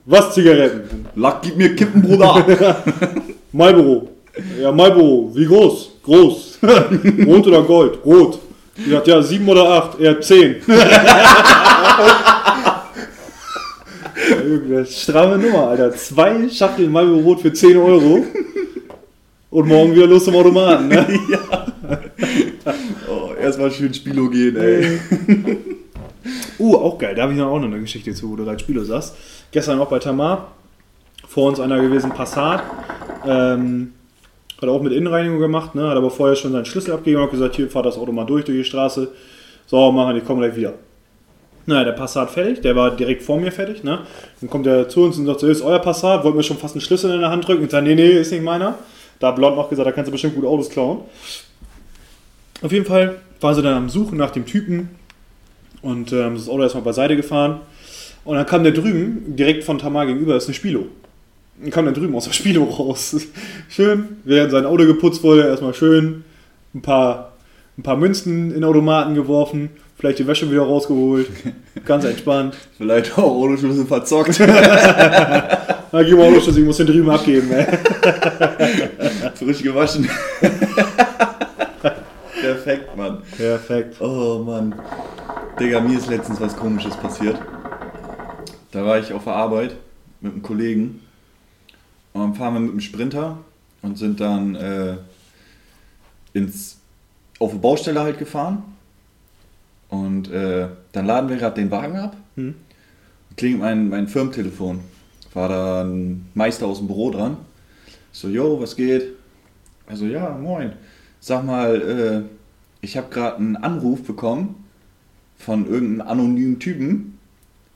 [0.07, 1.07] was Zigaretten?
[1.17, 2.45] Lack, gib mir Kippen, Bruder.
[3.53, 4.09] Marlboro.
[4.61, 5.31] Ja, Marlboro.
[5.35, 5.93] Wie groß?
[6.03, 6.59] Groß.
[7.27, 7.99] Rot oder Gold?
[8.05, 8.39] Rot.
[8.77, 10.01] Die sagt, ja, sieben oder acht.
[10.01, 10.57] Er zehn.
[14.31, 15.93] Irgendeine stramme Nummer, Alter.
[15.93, 18.25] Zwei Schachteln Marlboro Rot für 10 Euro.
[19.51, 20.89] Und morgen wieder los zum Automaten.
[20.89, 21.07] Ne?
[23.09, 24.99] oh, erstmal schön Spilo gehen, ey.
[26.59, 27.15] Uh, auch geil.
[27.15, 29.15] Da habe ich noch auch noch eine Geschichte zu, wo du gerade Spieler sagst.
[29.51, 30.53] Gestern auch bei Tamar.
[31.27, 32.63] Vor uns einer gewesen, Passat.
[33.27, 33.93] Ähm,
[34.61, 35.89] hat auch mit Innenreinigung gemacht, ne?
[35.89, 38.45] hat aber vorher schon seinen Schlüssel abgegeben und gesagt, hier, fahr das Auto mal durch,
[38.45, 39.09] durch die Straße.
[39.67, 40.75] So, machen, ich komme gleich wieder.
[41.69, 43.85] Naja, der Passat fertig, der war direkt vor mir fertig.
[43.85, 43.99] Ne?
[44.41, 46.75] Dann kommt er zu uns und sagt, so, ist euer Passat, wollt mir schon fast
[46.75, 47.63] einen Schlüssel in der Hand drücken.
[47.63, 48.79] Und sagt, nee, nee, ist nicht meiner.
[49.21, 51.01] Da hat Blond noch gesagt, da kannst du bestimmt gut Autos klauen.
[52.63, 54.89] Auf jeden Fall war sie dann am Suchen nach dem Typen
[55.83, 57.61] und ähm, das Auto erstmal beiseite gefahren.
[58.25, 60.87] Und dann kam der drüben, direkt von Tamar gegenüber, ist eine Spilo.
[61.61, 63.15] Dann kam der drüben aus der Spilo raus.
[63.69, 66.25] Schön, während sein Auto geputzt wurde, erstmal schön
[66.75, 67.33] ein paar,
[67.77, 71.29] ein paar Münzen in Automaten geworfen, vielleicht die Wäsche wieder rausgeholt.
[71.85, 72.57] Ganz entspannt.
[72.77, 74.39] Vielleicht auch ohne Schlüssel verzockt.
[74.41, 77.51] Na, gib mal Autoschlüssel, ich muss den drüben abgeben.
[77.51, 77.67] Ey.
[79.35, 80.09] Frisch gewaschen.
[82.41, 83.23] Perfekt, Mann.
[83.37, 84.01] Perfekt.
[84.01, 84.75] Oh Mann.
[85.59, 87.37] Digga, mir ist letztens was komisches passiert.
[88.71, 89.77] Da war ich auf der Arbeit
[90.21, 91.01] mit einem Kollegen
[92.13, 93.39] und dann fahren wir mit dem Sprinter
[93.83, 94.97] und sind dann äh,
[96.33, 96.79] ins,
[97.39, 98.63] auf eine Baustelle halt gefahren.
[99.89, 102.17] Und äh, dann laden wir gerade den Wagen ab.
[102.37, 102.55] Hm.
[103.37, 104.81] Klingt mein, mein Firmentelefon.
[105.33, 107.37] War da ein Meister aus dem Büro dran.
[108.13, 109.15] So, yo, was geht?
[109.87, 110.73] Also, ja, moin.
[111.21, 112.23] Sag mal, äh,
[112.81, 114.65] ich habe gerade einen Anruf bekommen
[115.39, 117.19] von irgendeinem anonymen Typen,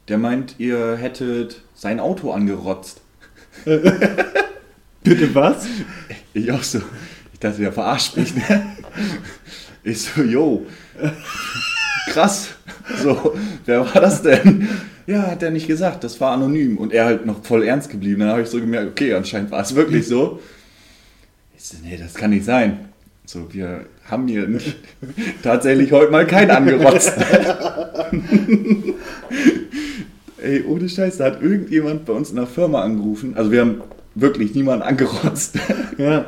[0.09, 3.01] der meint, ihr hättet sein Auto angerotzt.
[3.65, 5.67] Bitte was?
[6.35, 6.81] Ich auch so,
[7.33, 8.77] ich dachte, der verarscht mich, ne?
[9.85, 10.67] Ich so, yo,
[12.09, 12.49] krass.
[13.03, 13.35] So,
[13.67, 14.69] wer war das denn?
[15.07, 16.79] Ja, hat er nicht gesagt, das war anonym.
[16.79, 18.21] Und er halt noch voll ernst geblieben.
[18.21, 20.41] Dann habe ich so gemerkt, okay, anscheinend war es wirklich so.
[21.57, 22.89] Ich so, nee, das kann nicht sein.
[23.25, 24.77] So, wir haben hier nicht,
[25.43, 27.15] tatsächlich heute mal keinen angerotzt.
[30.43, 33.37] Ey, ohne Scheiß, da hat irgendjemand bei uns in der Firma angerufen.
[33.37, 33.81] Also wir haben
[34.15, 35.59] wirklich niemanden angerotzt.
[35.99, 36.25] Ja.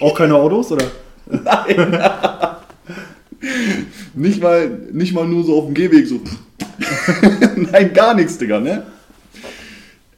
[0.00, 0.84] Auch keine Autos, oder?
[4.14, 6.20] Nicht mal, nicht mal nur so auf dem Gehweg so.
[7.56, 8.84] Nein, gar nichts, Digga, ne?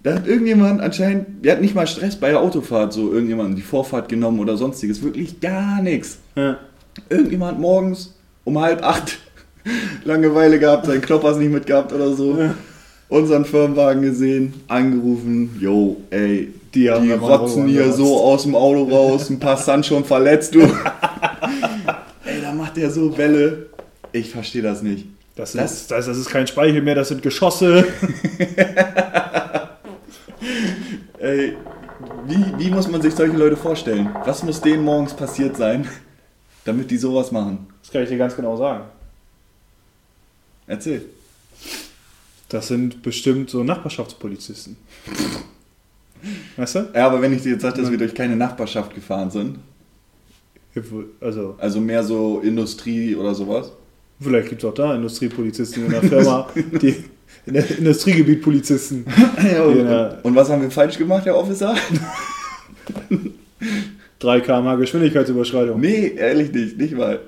[0.03, 3.63] Da hat irgendjemand anscheinend, der hat nicht mal Stress bei der Autofahrt, so irgendjemand die
[3.63, 5.03] Vorfahrt genommen oder sonstiges.
[5.03, 6.19] Wirklich gar nichts.
[6.37, 6.59] Ja.
[7.09, 9.19] Irgendjemand morgens um halb acht
[10.05, 12.39] Langeweile gehabt, seinen Knoppers nicht mitgehabt oder so.
[12.39, 12.55] Ja.
[13.09, 18.85] Unseren Firmenwagen gesehen, angerufen, yo, ey, die, haben die rotzen hier so aus dem Auto
[18.85, 20.61] raus, ein paar sind schon verletzt, du.
[22.75, 23.67] macht der so Welle.
[24.13, 25.07] Ich verstehe das nicht.
[25.37, 27.85] Das, Das- ist, das, das ist kein Speichel mehr, das sind Geschosse.
[31.19, 31.57] Ey,
[32.27, 34.11] wie, wie muss man sich solche Leute vorstellen?
[34.25, 35.89] Was muss denen morgens passiert sein,
[36.65, 37.67] damit die sowas machen?
[37.83, 38.85] Das kann ich dir ganz genau sagen.
[40.67, 41.05] Erzähl.
[42.49, 44.77] Das sind bestimmt so Nachbarschaftspolizisten.
[46.57, 46.89] Weißt du?
[46.95, 49.59] Ja, aber wenn ich dir jetzt sage, dass wir durch keine Nachbarschaft gefahren sind,
[51.21, 53.71] Also, also mehr so Industrie oder sowas.
[54.21, 56.49] vielleicht gibt es auch da Industriepolizisten in der Firma,
[56.83, 57.05] die
[57.47, 59.05] in der Industriegebiet Polizisten.
[59.55, 60.19] Ja, und, Ja.
[60.23, 61.75] und was haben wir falsch gemacht, Herr Officer?
[64.21, 65.81] 3 km Geschwindigkeitsüberschreitung.
[65.81, 67.21] Nee, ehrlich nicht, nicht mal.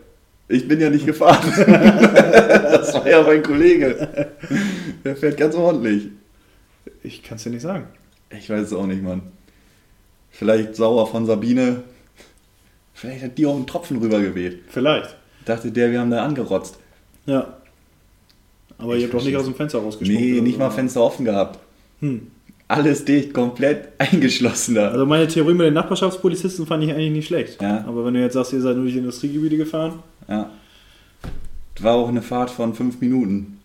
[0.48, 1.52] Ich bin ja nicht gefahren.
[1.56, 4.28] das war ja mein Kollege.
[5.04, 6.08] Der fährt ganz ordentlich.
[7.02, 7.86] Ich kann es dir nicht sagen.
[8.30, 9.22] Ich weiß es auch nicht, Mann.
[10.30, 11.82] Vielleicht sauer von Sabine.
[12.96, 14.60] Vielleicht hat die auch einen Tropfen rübergeweht.
[14.68, 15.16] Vielleicht.
[15.44, 16.78] Dachte der, wir haben da angerotzt.
[17.26, 17.58] Ja.
[18.78, 20.32] Aber Ich ihr habt doch nicht aus dem Fenster rausgesprungen.
[20.34, 21.58] Nee, nicht mal Fenster offen gehabt.
[22.00, 22.28] Hm.
[22.68, 24.88] Alles dicht, komplett eingeschlossen da.
[24.88, 27.60] Also meine Theorie mit den Nachbarschaftspolizisten fand ich eigentlich nicht schlecht.
[27.60, 27.84] Ja.
[27.86, 30.50] Aber wenn du jetzt sagst, ihr seid nur durch die Industriegebiete gefahren, Ja.
[31.80, 33.58] War auch eine Fahrt von fünf Minuten.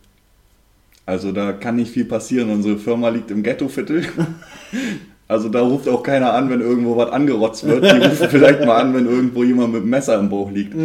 [1.06, 2.50] Also da kann nicht viel passieren.
[2.50, 4.04] Unsere Firma liegt im Ghettoviertel.
[5.32, 7.86] Also da ruft auch keiner an, wenn irgendwo was angerotzt wird.
[7.86, 10.76] Die rufen vielleicht mal an, wenn irgendwo jemand mit dem Messer im Bauch liegt.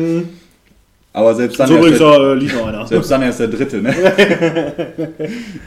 [1.12, 3.92] Aber selbst dann, so erst der, äh, selbst dann erst der dritte, ne?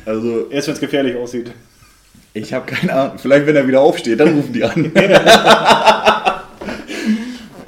[0.06, 1.52] Also Erst wenn es gefährlich aussieht.
[2.34, 3.18] ich habe keine Ahnung.
[3.18, 4.92] Vielleicht wenn er wieder aufsteht, dann rufen die an.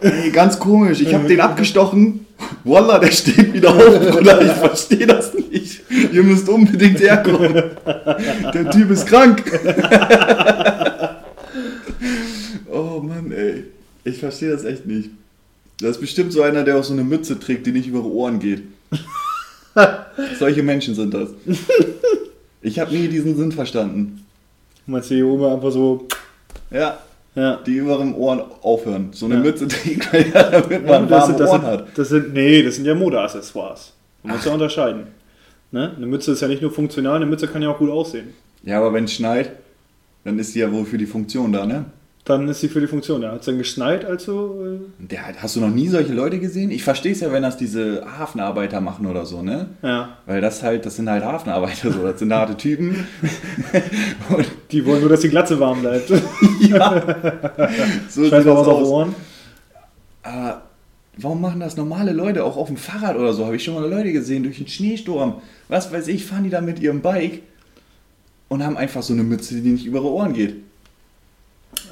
[0.01, 1.01] Ey, ganz komisch.
[1.01, 2.25] Ich habe den abgestochen.
[2.63, 4.41] Wallah, der steht wieder auf, Bruder.
[4.41, 5.81] Ich verstehe das nicht.
[5.89, 7.53] Ihr müsst unbedingt herkommen.
[8.53, 9.43] Der Typ ist krank.
[12.71, 13.65] Oh Mann, ey.
[14.03, 15.09] Ich verstehe das echt nicht.
[15.81, 18.05] Das ist bestimmt so einer, der auch so eine Mütze trägt, die nicht über die
[18.05, 18.63] Ohren geht.
[20.39, 21.29] Solche Menschen sind das.
[22.61, 24.25] Ich habe nie diesen Sinn verstanden.
[24.85, 26.07] Meinst du hier oben einfach so,
[26.69, 26.99] Ja,
[27.35, 27.59] ja.
[27.65, 29.09] die über dem Ohren aufhören.
[29.11, 29.41] So eine Ja.
[29.41, 31.97] Mütze trägt man ja, damit man das, warme sind, das, Ohren sind, hat.
[31.97, 33.93] das sind, nee, das sind ja Modeaccessoires.
[34.23, 35.07] Man muss ja unterscheiden.
[35.71, 35.93] Ne?
[35.95, 38.33] Eine Mütze ist ja nicht nur funktional, eine Mütze kann ja auch gut aussehen.
[38.63, 39.51] Ja, aber wenn es schneit,
[40.23, 41.85] dann ist die ja wohl für die Funktion da, ne?
[42.23, 43.23] Dann ist sie für die Funktion.
[43.23, 43.31] Ja.
[43.31, 44.55] Hat es dann geschneit, also.
[44.99, 46.69] Äh, Der, hast du noch nie solche Leute gesehen?
[46.69, 49.69] Ich verstehe es ja, wenn das diese Hafenarbeiter machen oder so, ne?
[49.81, 50.17] ja.
[50.27, 53.07] Weil das halt, das sind halt Hafenarbeiter so, das sind harte Typen.
[54.29, 56.09] Und Die wollen nur, dass die Glatze warm bleibt.
[56.61, 57.03] ja,
[58.09, 58.87] so Scheiß mal was auf.
[58.87, 59.15] Ohren.
[60.21, 60.61] Aber
[61.17, 63.45] warum machen das normale Leute auch auf dem Fahrrad oder so?
[63.45, 65.41] Habe ich schon mal Leute gesehen durch den Schneesturm.
[65.69, 67.41] Was weiß ich, fahren die da mit ihrem Bike
[68.47, 70.57] und haben einfach so eine Mütze, die nicht über ihre Ohren geht.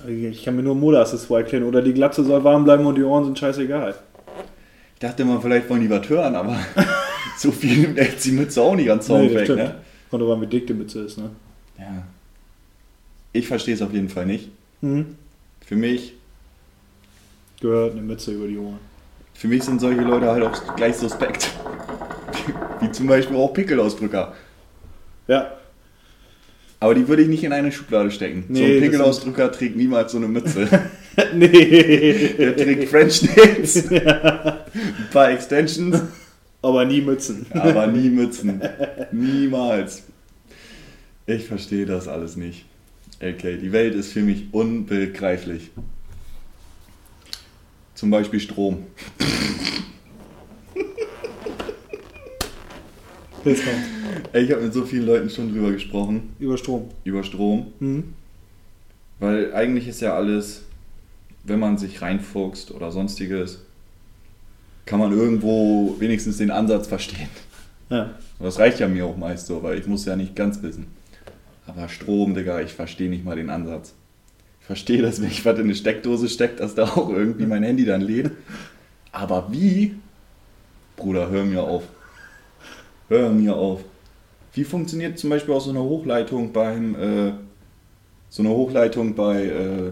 [0.08, 1.64] Ich kann mir nur Modeaccessoire erklären.
[1.64, 3.96] Oder die Glatze soll warm bleiben und die Ohren sind scheißegal.
[4.94, 6.58] Ich dachte immer, vielleicht wollen die was hören, aber
[7.38, 9.60] so viel nimmt jetzt die Mütze auch nicht an Zaun das weg, stimmt.
[9.60, 9.76] ne?
[10.10, 11.30] Kommt aber, wie dick die Mütze ist, ne?
[11.78, 12.04] Ja.
[13.32, 14.50] Ich verstehe es auf jeden Fall nicht.
[14.82, 15.16] Mhm.
[15.66, 16.14] Für mich,
[17.62, 18.80] Gehört eine Mütze über die Ohren.
[19.34, 21.50] für mich sind solche Leute halt auch gleich suspekt.
[22.80, 24.34] Wie zum Beispiel auch Pickelausdrücker.
[25.28, 25.52] Ja,
[26.82, 28.46] Aber die würde ich nicht in eine Schublade stecken.
[28.48, 30.68] so Nee, ein das Pickelausdrücker trägt niemals so eine Mütze.
[31.36, 31.48] nee.
[32.38, 34.02] Der trägt French Nails, ein
[35.12, 36.02] paar Extensions,
[36.62, 37.46] Aber nie Mützen.
[37.52, 38.62] aber nie Mützen.
[39.12, 40.04] Niemals.
[41.26, 42.66] Ich verstehe das alles nicht.
[43.22, 45.72] Okay, die Welt ist für mich unbegreiflich.
[47.94, 48.86] Zum Beispiel Strom.
[53.46, 54.30] Jetzt kommt.
[54.34, 56.90] Ey, Ich habe mit so vielen Leuten schon drüber gesprochen, Über Strom.
[57.04, 57.68] über Strom.
[57.80, 58.14] Mhm.
[59.20, 60.64] Weil eigentlich ist ja alles,
[61.44, 63.60] wenn man sich reinfuchst oder sonstiges,
[64.86, 67.30] kann man irgendwo wenigstens den Ansatz verstehen.
[67.90, 68.04] Ja.
[68.40, 70.88] Und das reicht ja mir auch meist so, weil ich muss ja nicht ganz wissen.
[71.68, 73.94] Aber Strom, Digga, ich verstehe nicht mal den Ansatz.
[74.62, 77.64] Ich verstehe, dass wenn ich was in eine Steckdose steckt, dass da auch irgendwie mein
[77.64, 78.32] Handy dann lädt.
[79.12, 79.96] Aber wie?
[80.96, 81.84] Bruder, hör mir auf.
[83.10, 83.82] Hör mir auf.
[84.54, 87.32] Wie funktioniert zum Beispiel auch so eine Hochleitung beim, äh,
[88.30, 89.92] so eine Hochleitung bei, äh,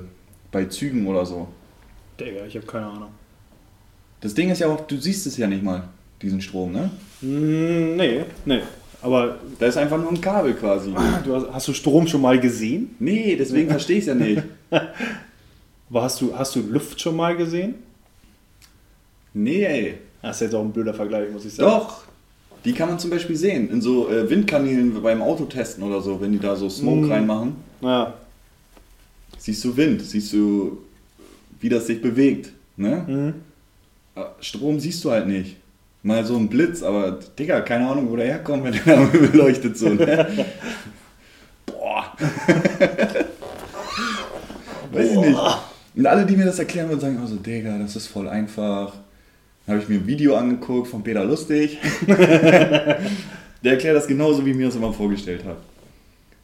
[0.51, 1.47] bei Zügen oder so?
[2.19, 3.09] Digga, ich habe keine Ahnung.
[4.21, 5.87] Das Ding ist ja auch, du siehst es ja nicht mal,
[6.21, 6.89] diesen Strom, ne?
[7.21, 8.61] Mm, nee, nee.
[9.01, 10.91] Aber Da ist einfach nur ein Kabel quasi.
[11.23, 12.95] du hast, hast du Strom schon mal gesehen?
[12.99, 14.43] Nee, deswegen verstehe ich es ja nicht.
[15.89, 17.75] Aber hast du, hast du Luft schon mal gesehen?
[19.33, 19.97] Nee, ey.
[20.21, 21.69] Das ist jetzt auch ein blöder Vergleich, muss ich sagen.
[21.69, 22.03] Doch.
[22.67, 23.69] Die kann man zum Beispiel sehen.
[23.71, 27.11] In so äh, Windkanälen beim Autotesten oder so, wenn die da so Smoke Mm.
[27.11, 27.55] reinmachen.
[27.79, 28.13] Ja.
[29.37, 30.79] Siehst du Wind, siehst du,
[31.61, 32.51] wie das sich bewegt.
[32.75, 33.05] Ne?
[33.07, 33.33] Mhm.
[34.21, 35.55] Äh, Strom siehst du halt nicht.
[36.03, 39.33] Mal so ein Blitz, aber Digga, keine Ahnung, wo der herkommt, wenn der am Himmel
[39.35, 39.87] leuchtet so.
[39.89, 40.45] Ne?
[41.65, 42.11] Boah.
[44.91, 45.39] Weiß ich nicht.
[45.95, 48.93] Und alle, die mir das erklären würden, sagen immer so, Digga, das ist voll einfach.
[49.67, 51.77] Dann habe ich mir ein Video angeguckt von Peter Lustig.
[52.07, 53.01] Der
[53.63, 55.57] erklärt das genauso, wie ich mir das immer vorgestellt habe.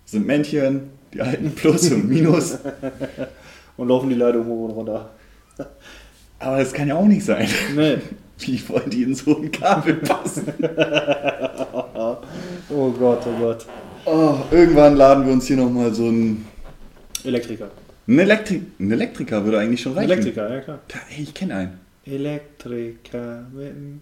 [0.03, 2.57] Das sind Männchen, die halten Plus und Minus.
[3.77, 5.09] Und laufen die Leitung hoch und runter.
[6.39, 7.47] Aber das kann ja auch nicht sein.
[7.75, 7.97] Nee.
[8.37, 10.53] Wie wollen die in so ein Kabel passen?
[12.69, 13.65] Oh Gott, oh Gott.
[14.05, 16.45] Oh, irgendwann laden wir uns hier nochmal so einen.
[17.23, 17.71] Elektriker.
[18.07, 20.11] Ein, Elektri ein Elektriker würde eigentlich schon reichen.
[20.11, 20.79] Elektriker, ja klar.
[20.87, 21.82] Da, ey, ich kenne einen.
[22.05, 24.01] Elektriker mit dem,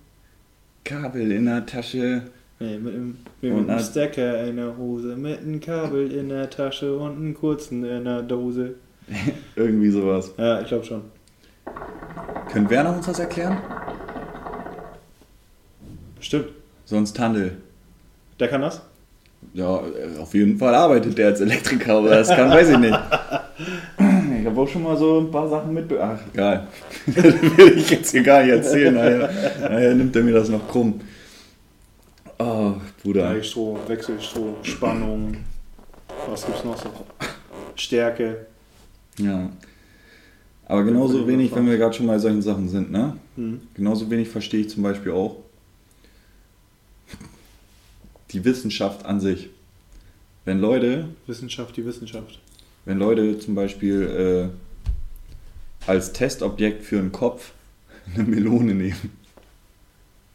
[0.83, 2.23] Kabel in der Tasche.
[2.59, 6.29] nee, mit dem, mit Und dem ein- Stecker in der Hose, mit einem Kabel in
[6.29, 8.75] der Tasche und einem kurzen in der Dose.
[9.55, 10.33] Irgendwie sowas.
[10.37, 11.01] Ja, ich glaube schon.
[12.51, 13.57] Können Werner uns das erklären?
[16.19, 16.47] Stimmt.
[16.85, 17.57] Sonst Tandel.
[18.39, 18.81] Der kann das?
[19.53, 19.81] Ja,
[20.19, 22.99] auf jeden Fall arbeitet der als Elektriker, aber das kann, weiß ich nicht.
[24.51, 25.97] Ich habe auch schon mal so ein paar Sachen mitbe...
[26.03, 26.67] Ach, egal.
[27.05, 27.23] Das
[27.57, 28.93] will ich jetzt hier gar nicht erzählen.
[28.93, 29.29] Nachher,
[29.61, 30.99] nachher nimmt er mir das noch krumm.
[32.37, 33.31] Oh, Bruder.
[33.31, 35.37] Gleichstrom, Wechselstrom, Spannung.
[36.29, 36.89] Was gibt's noch so?
[37.75, 38.45] Stärke.
[39.19, 39.49] Ja.
[40.65, 43.15] Aber genauso wenig, wenn wir gerade schon bei solchen Sachen sind, ne?
[43.37, 43.61] Hm.
[43.73, 45.37] Genauso wenig verstehe ich zum Beispiel auch
[48.31, 49.49] die Wissenschaft an sich.
[50.43, 52.41] Wenn Leute, Wissenschaft, die Wissenschaft.
[52.85, 57.51] Wenn Leute zum Beispiel äh, als Testobjekt für einen Kopf
[58.15, 59.11] eine Melone nehmen.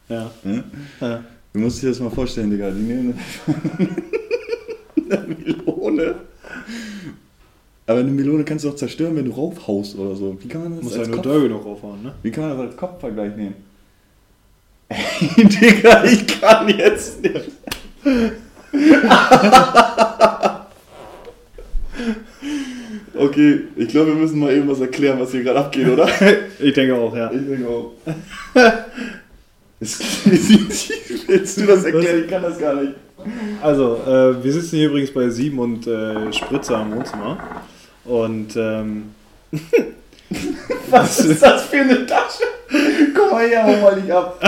[0.09, 0.31] Ja.
[0.43, 0.63] Ne?
[1.01, 1.23] ja.
[1.53, 2.69] Du musst dir das mal vorstellen, Digga.
[2.71, 3.19] Die nehmen
[5.09, 6.15] eine Melone.
[7.85, 10.37] Aber eine Melone kannst du auch zerstören, wenn du raufhaust oder so.
[10.41, 12.13] Wie kann man das Muss als halt nur doll genug raufhauen, ne?
[12.21, 13.55] Wie kann man das als Kopfvergleich nehmen?
[14.89, 17.51] Ey, Digga, ich kann jetzt nicht.
[23.19, 26.07] Okay, ich glaube, wir müssen mal eben was erklären, was hier gerade abgeht, oder?
[26.59, 27.31] Ich denke auch, ja.
[27.31, 27.91] Ich denke auch.
[29.79, 32.23] Willst du das erklären?
[32.23, 32.93] Ich kann das gar nicht.
[33.61, 37.37] Also, äh, wir sitzen hier übrigens bei Sieben und äh, Spritzer im Wohnzimmer.
[38.05, 39.03] Und ähm,
[40.89, 42.43] Was ist das für eine Tasche?
[43.15, 44.39] Komm mal her, hau mal nicht ab.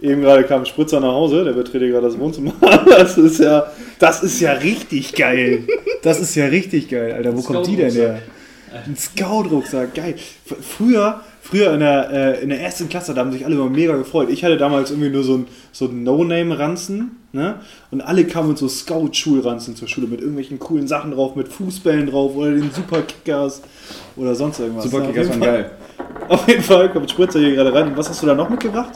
[0.00, 2.52] Eben gerade kam Spritzer nach Hause, der betritt hier gerade das Wohnzimmer.
[2.88, 3.66] Das ist ja,
[3.98, 5.64] das ist ja richtig geil.
[6.02, 7.36] Das ist ja richtig geil, Alter.
[7.36, 8.22] Wo kommt die denn her?
[8.72, 10.14] Ein Scout-Rucksack, geil.
[10.44, 13.96] Früher, früher in der, äh, in der ersten Klasse, da haben sich alle immer mega
[13.96, 14.28] gefreut.
[14.30, 17.56] Ich hatte damals irgendwie nur so ein, so No-Name-Ranzen, ne?
[17.90, 22.10] Und alle kamen mit so Scout-Schulranzen zur Schule mit irgendwelchen coolen Sachen drauf, mit Fußbällen
[22.10, 23.62] drauf oder den Superkickers
[24.16, 24.84] oder sonst irgendwas.
[24.84, 24.98] Super?
[24.98, 25.70] Auf Kickers jeden waren geil.
[26.28, 27.88] Auf jeden Fall kommt Spritzer hier gerade rein.
[27.88, 28.92] Und was hast du da noch mitgebracht?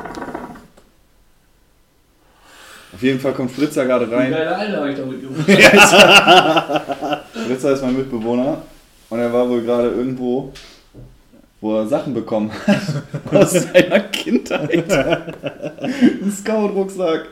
[3.03, 4.31] Auf jeden Fall kommt Spritzer gerade rein.
[4.31, 5.43] Geile Alter habe ich damit gemacht.
[7.35, 8.63] Spritzer ist mein Mitbewohner
[9.11, 10.53] und er war wohl gerade irgendwo,
[11.61, 12.81] wo er Sachen bekommen hat
[13.35, 14.89] aus seiner Kindheit.
[14.93, 17.27] Ein Scout-Rucksack,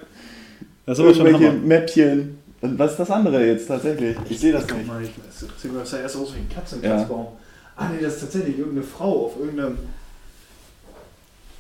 [0.87, 1.53] Das ist aber schon Hammer.
[1.53, 2.39] Mäppchen.
[2.63, 4.17] Und was ist das andere jetzt tatsächlich?
[4.29, 4.89] Ich sehe das nicht.
[4.89, 7.09] mal, ich weiß, das sieht mir das ja erst aus wie eine Katze im Ja.
[7.77, 9.79] Ah nee, das ist tatsächlich irgendeine Frau auf irgendeinem...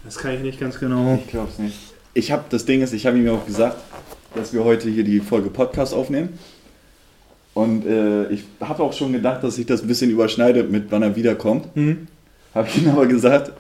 [0.02, 1.14] Das kann ich nicht ganz genau.
[1.14, 1.78] Ich glaube es nicht.
[2.12, 3.76] Ich habe, das Ding ist, ich habe ihm auch gesagt,
[4.34, 6.38] dass wir heute hier die Folge Podcast aufnehmen.
[7.54, 11.02] Und äh, ich habe auch schon gedacht, dass sich das ein bisschen überschneidet mit wann
[11.02, 11.68] er wiederkommt.
[11.74, 12.06] Hm?
[12.54, 13.52] Habe ich ihm aber gesagt,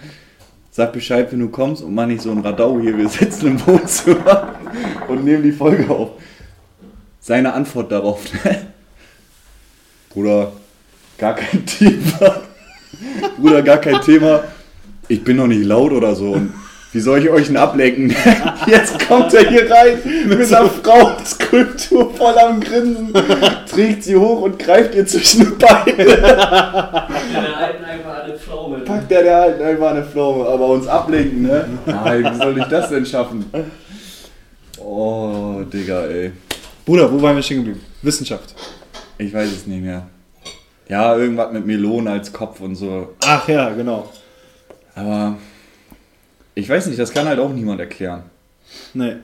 [0.70, 2.96] sag Bescheid, wenn du kommst und mach nicht so ein Radau hier.
[2.96, 4.54] Wir sitzen im Wohnzimmer
[5.08, 6.10] und nehmen die Folge auf.
[7.20, 8.66] Seine Antwort darauf, ne?
[10.10, 10.52] Bruder,
[11.18, 12.42] gar kein Thema.
[13.38, 14.44] Bruder, gar kein Thema.
[15.08, 16.32] Ich bin noch nicht laut oder so.
[16.32, 16.52] Und
[16.92, 18.14] wie soll ich euch denn ablenken?
[18.66, 23.12] Jetzt kommt er hier rein mit einer Frauenskulptur voll am Grinsen,
[23.70, 26.04] trägt sie hoch und greift ihr zwischen die Beine.
[26.04, 28.78] Der alten einfach eine Pflaume.
[28.78, 31.64] Packt der der halt einfach eine Pflaume, aber uns ablenken, ne?
[31.86, 33.44] Nein, wie soll ich das denn schaffen?
[34.78, 36.32] Oh, Digga, ey.
[36.84, 37.80] Bruder, wo waren wir stehen geblieben?
[38.02, 38.54] Wissenschaft.
[39.18, 40.06] Ich weiß es nicht mehr.
[40.88, 43.14] Ja, irgendwas mit Melone als Kopf und so.
[43.24, 44.10] Ach ja, genau.
[44.96, 45.36] Aber
[46.60, 48.22] ich weiß nicht, das kann halt auch niemand erklären.
[48.94, 49.14] Nee.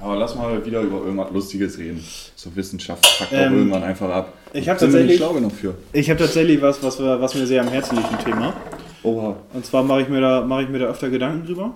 [0.00, 2.02] Aber lass mal wieder über irgendwas Lustiges reden.
[2.36, 4.32] So Wissenschaft packt auch Ähm, irgendwann einfach ab.
[4.52, 5.74] ich hab Sind wir nicht tatsächlich- schlau genug für.
[5.92, 8.54] Ich habe tatsächlich was, was, was mir sehr am Herzen liegt, ein Thema.
[9.02, 9.36] Oha.
[9.52, 11.72] Und zwar mache ich, mir da- mache ich mir da öfter Gedanken drüber.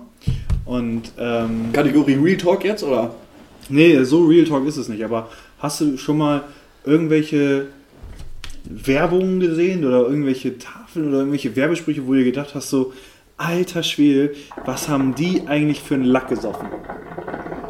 [0.65, 3.13] Und ähm, Kategorie Real Talk jetzt, oder?
[3.69, 5.03] Nee, so Real Talk ist es nicht.
[5.03, 5.29] Aber
[5.59, 6.43] hast du schon mal
[6.85, 7.65] irgendwelche
[8.65, 12.93] Werbungen gesehen oder irgendwelche Tafeln oder irgendwelche Werbesprüche, wo du dir gedacht hast, so,
[13.37, 14.33] alter Schwede,
[14.65, 16.67] was haben die eigentlich für einen Lack gesoffen?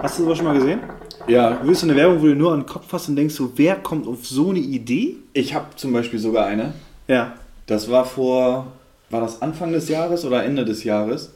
[0.01, 0.79] Hast du sowas schon mal gesehen?
[1.27, 3.33] Ja, Du willst so eine Werbung, wo du nur an den Kopf hast und denkst
[3.35, 5.15] so, wer kommt auf so eine Idee?
[5.33, 6.73] ich habe zum Beispiel sogar eine.
[7.07, 7.33] Ja.
[7.65, 8.67] Das war vor,
[9.09, 11.31] war das Anfang des Jahres oder Ende des Jahres?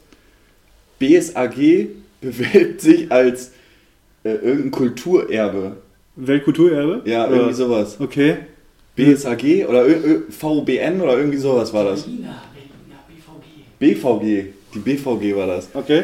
[0.99, 1.87] BSAG
[2.21, 3.51] bewirbt sich als
[4.23, 5.77] äh, irgendein Kulturerbe.
[6.17, 7.01] Weltkulturerbe?
[7.05, 7.97] Ja, Oder- irgendwie sowas.
[7.99, 8.37] Okay.
[8.95, 9.85] BSAG oder
[10.29, 12.01] VBN oder irgendwie sowas war das.
[12.03, 12.41] Berliner
[13.79, 14.53] BVG.
[14.73, 15.69] Die BVG war das.
[15.73, 16.03] Okay.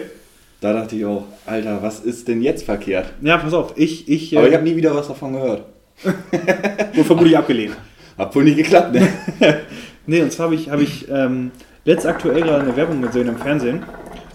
[0.61, 3.11] Da dachte ich auch, Alter, was ist denn jetzt verkehrt?
[3.21, 5.65] Ja, pass auf, ich, ich, Aber ich äh, habe nie wieder was davon gehört.
[6.03, 7.75] wurde vermutlich abgelehnt.
[8.17, 9.07] Hab wohl nicht geklappt, ne?
[10.05, 11.51] Nee, und zwar habe ich, hab ich ähm,
[11.85, 13.83] letzt aktuell gerade eine Werbung gesehen im Fernsehen.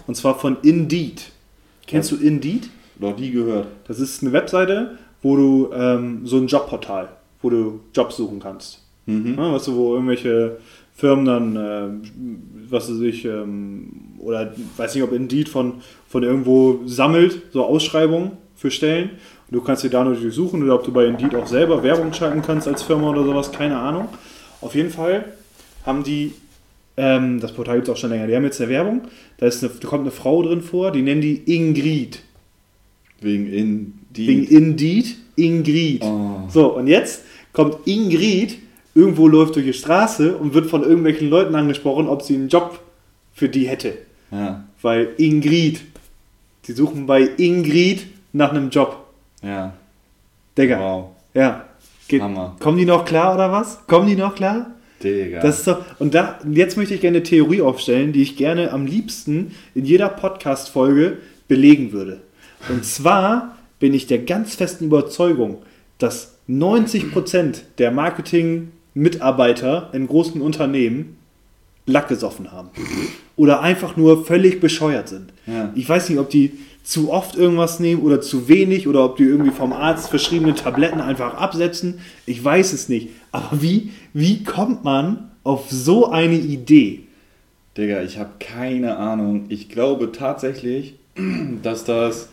[0.07, 1.31] Und zwar von Indeed.
[1.85, 2.69] Kennst du Indeed?
[2.97, 3.67] Noch nie gehört.
[3.87, 7.09] Das ist eine Webseite, wo du ähm, so ein Jobportal.
[7.41, 8.81] wo du Jobs suchen kannst.
[9.05, 9.35] Mhm.
[9.37, 10.57] Ja, weißt du, wo irgendwelche
[10.99, 13.89] Firmen dann, äh, was weiß ich, ähm,
[14.19, 15.75] oder weiß nicht, ob Indeed von,
[16.09, 19.11] von irgendwo sammelt, so Ausschreibungen für Stellen.
[19.49, 22.11] Und du kannst dir da natürlich suchen oder ob du bei Indeed auch selber Werbung
[22.13, 24.09] schalten kannst als Firma oder sowas, keine Ahnung.
[24.59, 25.23] Auf jeden Fall
[25.85, 26.33] haben die,
[26.97, 29.03] ähm, das Portal gibt es auch schon länger, die haben jetzt eine Werbung,
[29.37, 32.19] da, ist eine, da kommt eine Frau drin vor, die nennen die Ingrid.
[33.21, 34.27] Wegen in die.
[34.27, 36.03] Wegen Indeed, Ingrid.
[36.03, 36.41] Oh.
[36.49, 37.23] So, und jetzt
[37.53, 38.57] kommt Ingrid,
[38.95, 42.79] irgendwo läuft durch die Straße und wird von irgendwelchen Leuten angesprochen, ob sie einen Job
[43.33, 43.93] für die hätte.
[44.31, 45.81] Ja, Weil Ingrid,
[46.65, 49.05] die suchen bei Ingrid nach einem Job.
[49.41, 49.73] ja.
[50.57, 51.05] Digga, Wow.
[51.33, 51.65] ja.
[52.07, 52.57] Geht, Hammer.
[52.59, 53.85] kommen die noch klar oder was?
[53.87, 54.71] Kommen die noch klar?
[55.01, 55.39] Digga.
[55.41, 58.71] Das ist doch, und da, jetzt möchte ich gerne eine Theorie aufstellen, die ich gerne
[58.73, 62.19] am liebsten in jeder Podcast-Folge belegen würde.
[62.67, 65.59] Und zwar bin ich der ganz festen Überzeugung,
[65.99, 67.91] dass 90% der
[68.99, 71.17] Marketing-Mitarbeiter in großen Unternehmen
[71.85, 72.69] Lack gesoffen haben.
[73.35, 75.33] Oder einfach nur völlig bescheuert sind.
[75.47, 75.71] Ja.
[75.73, 76.51] Ich weiß nicht, ob die
[76.83, 81.01] zu oft irgendwas nehmen oder zu wenig oder ob die irgendwie vom Arzt verschriebene Tabletten
[81.01, 81.99] einfach absetzen.
[82.27, 83.09] Ich weiß es nicht.
[83.31, 87.05] Aber wie, wie kommt man auf so eine Idee?
[87.75, 89.45] Digga, ich habe keine Ahnung.
[89.49, 90.93] Ich glaube tatsächlich,
[91.63, 92.29] dass das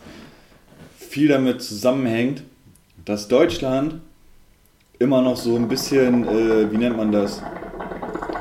[0.97, 2.43] viel damit zusammenhängt,
[3.05, 3.95] dass Deutschland
[4.99, 7.41] immer noch so ein bisschen, äh, wie nennt man das,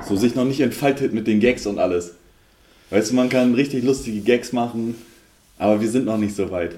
[0.09, 2.15] so sich noch nicht entfaltet mit den Gags und alles.
[2.91, 4.95] Weißt du, man kann richtig lustige Gags machen,
[5.59, 6.77] aber wir sind noch nicht so weit.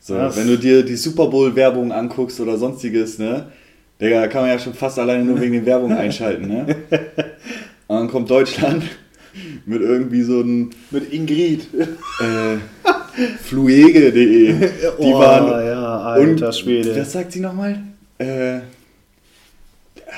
[0.00, 3.46] So, Das- wenn du dir die Super Bowl-Werbung anguckst oder sonstiges, ne,
[4.00, 6.66] Digga, da kann man ja schon fast alleine nur wegen den Werbung einschalten, ne?
[7.88, 8.82] Und dann kommt Deutschland
[9.66, 11.66] mit irgendwie so einem Mit Ingrid.
[12.20, 12.58] äh,
[13.42, 14.52] fluege.de.
[14.52, 15.66] Die Oh, waren.
[15.66, 16.94] ja, alter und Schwede.
[16.96, 17.78] Was sagt sie nochmal?
[18.18, 18.60] Äh,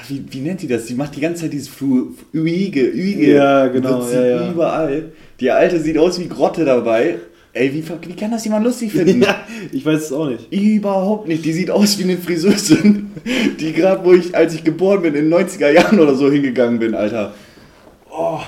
[0.09, 0.87] wie, wie nennt sie das?
[0.87, 3.35] Sie macht die ganze Zeit dieses Flu Fluige, Üige.
[3.35, 4.51] Ja, genau, ja, ja.
[4.51, 5.13] Überall.
[5.41, 7.17] Die alte sieht aus wie Grotte dabei.
[7.53, 9.23] Ey, wie, wie kann das jemand lustig finden?
[9.23, 9.41] Ja,
[9.73, 10.53] ich weiß es auch nicht.
[10.53, 11.45] Überhaupt nicht.
[11.45, 13.11] Die sieht aus wie eine Friseurin,
[13.61, 16.79] die gerade, wo ich, als ich geboren bin, in den 90er Jahren oder so hingegangen
[16.79, 17.35] bin, Alter.
[18.11, 18.41] Oh,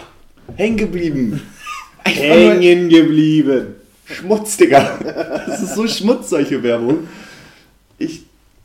[0.57, 1.41] hängen geblieben.
[2.05, 3.75] Hängen geblieben.
[4.05, 4.99] Schmutz, Digga.
[5.47, 7.07] Das ist so Schmutz, solche Werbung.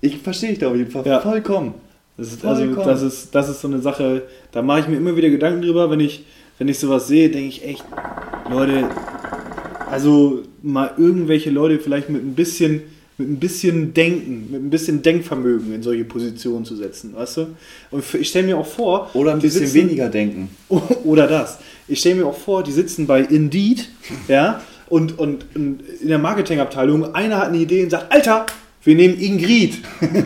[0.06, 1.20] Ich, verstehe dich da auf jeden Fall Ja.
[1.20, 1.74] vollkommen.
[2.18, 2.88] Das ist, also, Vollkommen.
[2.88, 5.90] das, ist, das ist so eine Sache, da mache ich mir immer wieder Gedanken drüber,
[5.90, 6.24] wenn ich,
[6.58, 7.84] wenn ich sowas sehe, denke ich echt,
[8.50, 8.88] Leute,
[9.90, 12.82] also mal irgendwelche Leute vielleicht mit ein bisschen,
[13.18, 17.48] mit ein bisschen Denken, mit ein bisschen Denkvermögen in solche Positionen zu setzen, weißt du?
[17.92, 20.50] Und ich stelle mir auch vor, Oder ein bisschen sitzen- weniger denken.
[21.04, 21.60] Oder das.
[21.88, 23.90] Ich stelle mir auch vor, die sitzen bei Indeed,
[24.28, 28.46] ja, und, und, und in der Marketingabteilung, einer hat eine Idee und sagt, Alter,
[28.86, 29.80] wir nehmen Ingrid.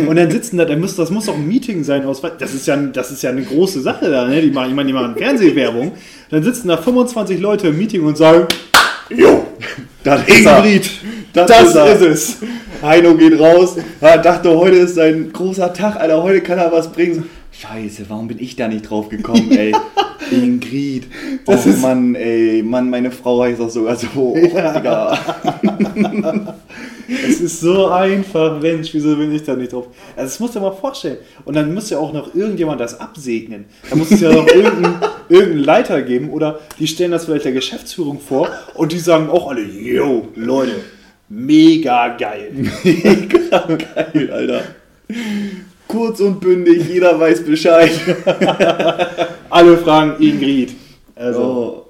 [0.08, 2.68] Und dann sitzen da, dann muss, das muss doch ein Meeting sein aus, das ist
[2.68, 4.42] ja, das ist ja eine große Sache da, ne?
[4.42, 5.94] Die machen, ich meine, die machen Fernsehwerbung.
[6.30, 8.46] Dann sitzen da 25 Leute im Meeting und sagen,
[9.10, 9.46] Jo,
[10.04, 10.46] das ist.
[10.46, 10.90] Ingrid,
[11.34, 12.38] Das, das, ist, ist es.
[12.84, 13.76] Heino geht raus.
[14.00, 16.22] Er dachte, heute ist sein großer Tag, Alter.
[16.22, 17.24] Heute kann er was bringen.
[17.52, 19.74] Scheiße, warum bin ich da nicht drauf gekommen, ey?
[20.32, 21.08] Ingrid.
[21.46, 22.62] Oh Das ist- Mann, ey.
[22.62, 24.08] Mann, meine Frau heißt auch sogar so.
[24.16, 25.18] Oh, Digga.
[27.10, 29.88] Es ist so einfach, Mensch, wieso bin ich da nicht drauf?
[30.16, 31.18] Also das musst du dir mal vorstellen.
[31.46, 33.66] Und dann muss ja auch noch irgendjemand das absegnen.
[33.90, 35.00] Da muss es ja noch irgendeinen
[35.30, 39.50] irgendeinen Leiter geben oder die stellen das vielleicht der Geschäftsführung vor und die sagen auch
[39.50, 40.76] alle, yo, Leute,
[41.30, 42.52] mega geil.
[42.84, 44.64] Mega geil, Alter.
[45.88, 47.92] Kurz und bündig, jeder weiß Bescheid.
[49.50, 50.76] Alle fragen Ingrid.
[51.16, 51.86] Also, Oh.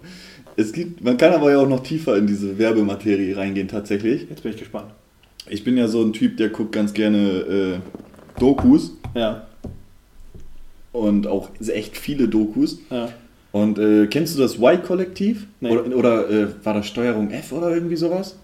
[0.56, 4.28] Es gibt, man kann aber ja auch noch tiefer in diese Werbematerie reingehen, tatsächlich.
[4.30, 4.92] jetzt bin ich gespannt.
[5.50, 9.48] Ich bin ja so ein Typ, der guckt ganz gerne äh, Dokus Ja,
[10.92, 12.80] und auch echt viele Dokus.
[12.90, 13.10] ja.
[13.52, 15.48] Und äh, kennst du das Y-Kollektiv?
[15.60, 15.72] Nee.
[15.72, 18.36] Oder, oder äh, war das Steuerung F oder irgendwie sowas?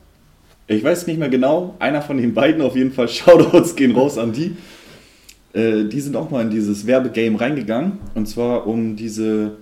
[0.67, 1.75] Ich weiß nicht mehr genau.
[1.77, 3.07] Einer von den beiden auf jeden Fall.
[3.09, 4.55] Shoutouts gehen raus an die.
[5.53, 7.99] Äh, die sind auch mal in dieses Werbegame reingegangen.
[8.15, 9.57] Und zwar um diese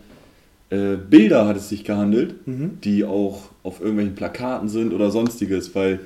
[0.70, 2.78] äh, Bilder hat es sich gehandelt, Mhm.
[2.82, 5.76] die auch auf irgendwelchen Plakaten sind oder sonstiges.
[5.76, 6.00] Weil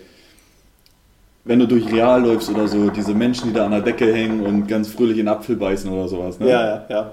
[1.48, 4.42] wenn du durch Real läufst oder so, diese Menschen, die da an der Decke hängen
[4.42, 6.40] und ganz fröhlich in Apfel beißen oder sowas.
[6.40, 6.50] Ne?
[6.50, 7.12] Ja, ja, ja.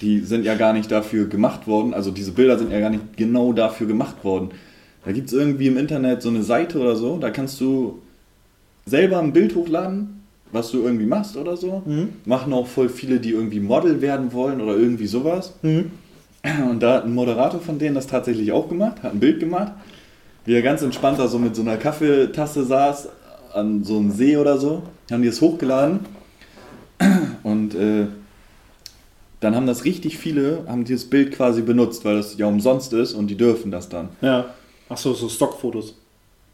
[0.00, 3.16] die sind ja gar nicht dafür gemacht worden, also diese Bilder sind ja gar nicht
[3.16, 4.50] genau dafür gemacht worden.
[5.04, 8.00] Da gibt es irgendwie im Internet so eine Seite oder so, da kannst du
[8.86, 11.82] selber ein Bild hochladen, was du irgendwie machst oder so.
[11.84, 12.10] Mhm.
[12.24, 15.54] Machen auch voll viele, die irgendwie Model werden wollen oder irgendwie sowas.
[15.62, 15.90] Mhm.
[16.70, 19.72] Und da hat ein Moderator von denen das tatsächlich auch gemacht, hat ein Bild gemacht,
[20.44, 23.08] wie er ganz entspannt da so mit so einer Kaffeetasse saß,
[23.54, 26.00] an so einem See oder so, haben die es hochgeladen.
[27.42, 28.06] Und äh,
[29.40, 33.12] dann haben das richtig viele, haben dieses Bild quasi benutzt, weil das ja umsonst ist
[33.12, 34.08] und die dürfen das dann.
[34.20, 34.46] Ja.
[34.88, 35.94] Achso, so Stockfotos.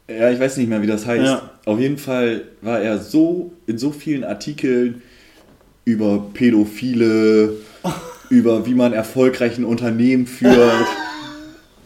[0.09, 1.23] Ja, ich weiß nicht mehr, wie das heißt.
[1.23, 1.49] Ja.
[1.65, 5.01] Auf jeden Fall war er so in so vielen Artikeln
[5.85, 7.53] über Pädophile,
[8.29, 10.87] über wie man erfolgreich ein Unternehmen führt.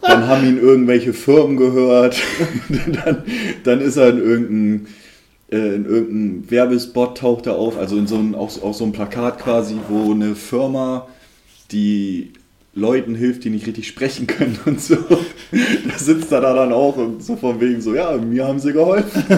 [0.00, 2.16] Dann haben ihn irgendwelche Firmen gehört.
[3.04, 3.22] dann,
[3.64, 4.86] dann ist er in irgendeinem
[5.48, 9.38] in irgendeinem Werbespot taucht er auf, also in so ein, auf, auf so einem Plakat
[9.38, 11.06] quasi, wo eine Firma,
[11.70, 12.32] die
[12.74, 14.96] Leuten hilft, die nicht richtig sprechen können und so.
[15.88, 18.72] Da sitzt er da dann auch und so von wegen so, ja, mir haben sie
[18.72, 19.22] geholfen.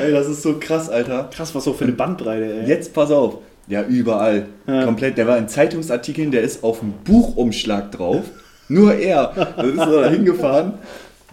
[0.00, 1.28] ey, das ist so krass, Alter.
[1.34, 2.68] Krass, was so für eine Bandbreite, ey.
[2.68, 3.38] Jetzt pass auf.
[3.66, 4.46] Ja, überall.
[4.68, 4.84] Ja.
[4.84, 5.18] Komplett.
[5.18, 8.22] Der war in Zeitungsartikeln, der ist auf dem Buchumschlag drauf.
[8.68, 9.32] Nur er.
[9.56, 10.74] Dann ist er da hingefahren.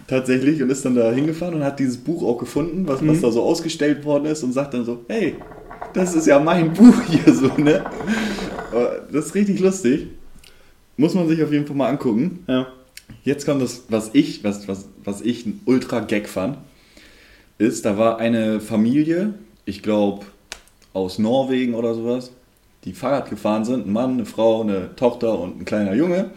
[0.06, 0.62] Tatsächlich.
[0.62, 3.42] Und ist dann da hingefahren und hat dieses Buch auch gefunden, was, was da so
[3.42, 5.36] ausgestellt worden ist und sagt dann so, hey,
[5.92, 7.84] das ist ja mein Buch hier so, ne?
[8.70, 10.08] Aber Das ist richtig lustig.
[10.96, 12.44] Muss man sich auf jeden Fall mal angucken.
[12.46, 12.66] Ja.
[13.24, 16.58] Jetzt kommt das, was ich, was, was, was ich ein Ultra-Gag fand,
[17.58, 19.34] ist, da war eine Familie,
[19.64, 20.26] ich glaube
[20.92, 22.30] aus Norwegen oder sowas,
[22.84, 26.30] die Fahrrad gefahren sind, ein Mann, eine Frau, eine Tochter und ein kleiner Junge.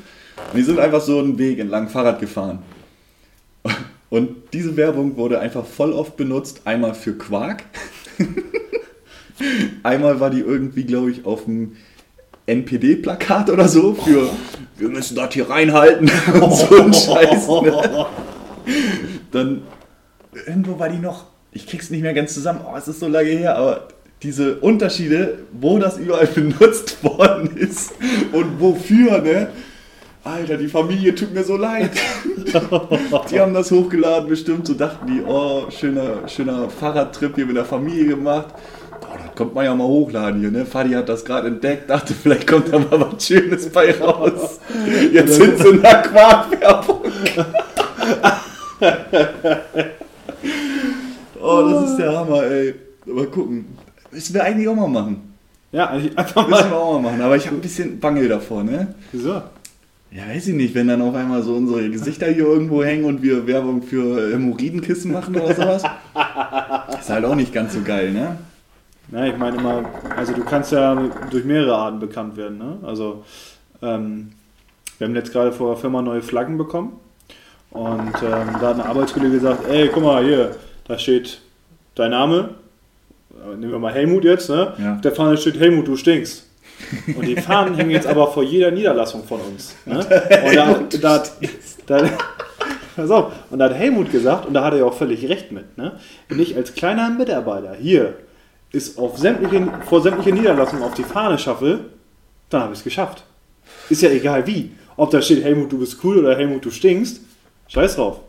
[0.51, 2.59] Und die sind einfach so einen Weg entlang Fahrrad gefahren.
[4.09, 7.63] Und diese Werbung wurde einfach voll oft benutzt, einmal für Quark.
[9.83, 11.75] einmal war die irgendwie, glaube ich, auf dem
[12.45, 14.29] NPD-Plakat oder so für
[14.77, 16.09] wir müssen das hier reinhalten
[16.41, 17.47] und so ein Scheiß.
[17.47, 18.05] Ne?
[19.31, 19.61] Dann
[20.45, 23.29] irgendwo war die noch, ich krieg's nicht mehr ganz zusammen, oh, es ist so lange
[23.29, 23.87] her, aber
[24.23, 27.93] diese Unterschiede, wo das überall benutzt worden ist
[28.31, 29.49] und wofür, ne?
[30.27, 31.91] Alter, die Familie tut mir so leid.
[33.31, 37.65] Die haben das hochgeladen, bestimmt, so dachten die, oh, schöner, schöner Fahrradtrip hier mit der
[37.65, 38.47] Familie gemacht.
[39.01, 40.65] Oh, das kommt man ja mal hochladen hier, ne?
[40.65, 44.59] Fadi hat das gerade entdeckt, dachte, vielleicht kommt da mal was Schönes bei raus.
[45.11, 47.01] Jetzt sind sie in der Quarkwerbung.
[51.41, 52.75] Oh, das ist der Hammer, ey.
[53.05, 53.65] Mal gucken.
[54.11, 55.33] Müssen wir eigentlich auch mal machen.
[55.71, 56.73] Ja, einfach Müssen wir mal.
[56.77, 58.95] auch mal machen, aber ich habe ein bisschen Bangel davor, ne?
[59.11, 59.41] Wieso?
[60.11, 63.21] Ja, weiß ich nicht, wenn dann auf einmal so unsere Gesichter hier irgendwo hängen und
[63.21, 65.83] wir Werbung für Hämorrhoidenkissen machen oder sowas.
[66.99, 68.37] ist halt auch nicht ganz so geil, ne?
[69.11, 69.85] Ja, ich meine immer,
[70.15, 70.95] also du kannst ja
[71.29, 72.57] durch mehrere Arten bekannt werden.
[72.57, 72.77] Ne?
[72.83, 73.23] Also
[73.81, 74.31] ähm,
[74.97, 76.99] wir haben jetzt gerade vor der Firma neue Flaggen bekommen
[77.71, 80.55] und ähm, da hat ein Arbeitskollege gesagt, ey, guck mal hier,
[80.87, 81.41] da steht
[81.95, 82.49] dein Name,
[83.31, 84.73] äh, nehmen wir mal Helmut jetzt, ne?
[84.77, 84.95] Ja.
[84.95, 86.46] Auf der Fahne steht Helmut, du stinkst.
[87.15, 89.75] Und die Fahnen hängen jetzt aber vor jeder Niederlassung von uns.
[89.85, 89.99] Ne?
[89.99, 91.23] Und da, da,
[91.85, 92.09] da,
[92.95, 95.51] pass auf, und da hat Helmut gesagt, und da hat er ja auch völlig recht
[95.51, 95.93] mit, ne?
[96.29, 98.15] wenn ich als kleiner Mitarbeiter hier
[98.71, 101.79] ist auf sämtliche, vor sämtliche Niederlassungen auf die Fahne schaffe,
[102.49, 103.23] dann habe ich es geschafft.
[103.89, 104.71] Ist ja egal wie.
[104.97, 107.21] Ob da steht Helmut, du bist cool oder Helmut, du stinkst,
[107.67, 108.19] scheiß drauf.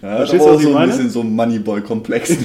[0.00, 0.86] Ja, aber du, auch so ein meine?
[0.86, 2.30] bisschen so ein Moneyboy-Komplex.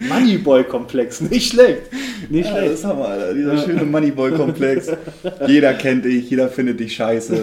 [0.00, 1.82] Moneyboy-Komplex, nicht schlecht.
[2.28, 2.72] Nicht Ja, schlecht.
[2.74, 3.34] das haben wir, Alter.
[3.34, 4.90] Dieser schöne Moneyboy-Komplex.
[5.46, 7.42] Jeder kennt dich, jeder findet dich scheiße.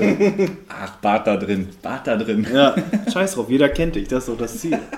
[0.70, 2.46] Ach, Bart da drin, Bart da drin.
[2.54, 2.76] Ja,
[3.12, 4.78] scheiß drauf, jeder kennt dich, das ist doch das Ziel.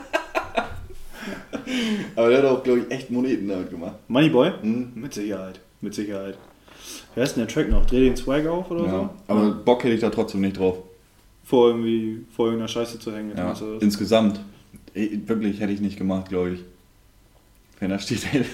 [2.16, 3.96] Aber der hat auch, glaube ich, echt Moneten damit gemacht.
[4.08, 4.52] Moneyboy?
[4.62, 4.92] Mhm.
[4.96, 6.38] Mit Sicherheit, mit Sicherheit.
[7.16, 7.86] Wer ist denn der Track noch?
[7.86, 9.10] Dreh den Swag auf oder Ja, so?
[9.28, 10.78] aber Bock hätte ich da trotzdem nicht drauf.
[11.44, 13.32] Vor irgendwie, vor irgendeiner Scheiße zu hängen.
[13.38, 14.40] Ja, insgesamt.
[14.94, 16.64] Wirklich hätte ich nicht gemacht, glaube ich.
[17.84, 18.46] Wenn da steht, ey,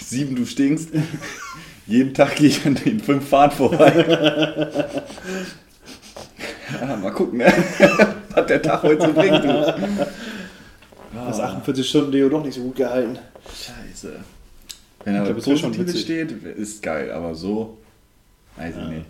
[0.00, 0.88] sieben, du stinkst.
[1.86, 3.92] Jeden Tag gehe ich an den fünf Fahren vorbei.
[6.80, 7.52] ja, mal gucken, ne?
[8.34, 9.44] was der Tag heute so bringt.
[9.44, 9.74] Du.
[11.14, 13.16] Das 48 Stunden Deo doch nicht so gut gehalten.
[13.46, 14.16] Scheiße.
[15.04, 17.78] Wenn da Positives steht, ist geil, aber so,
[18.56, 19.06] weiß ich nicht.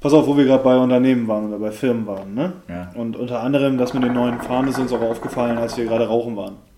[0.00, 2.54] Pass auf, wo wir gerade bei Unternehmen waren oder bei Firmen waren, ne?
[2.70, 2.90] Ja.
[2.94, 6.06] Und unter anderem das mit den neuen Fahnen ist uns auch aufgefallen, als wir gerade
[6.06, 6.71] rauchen waren.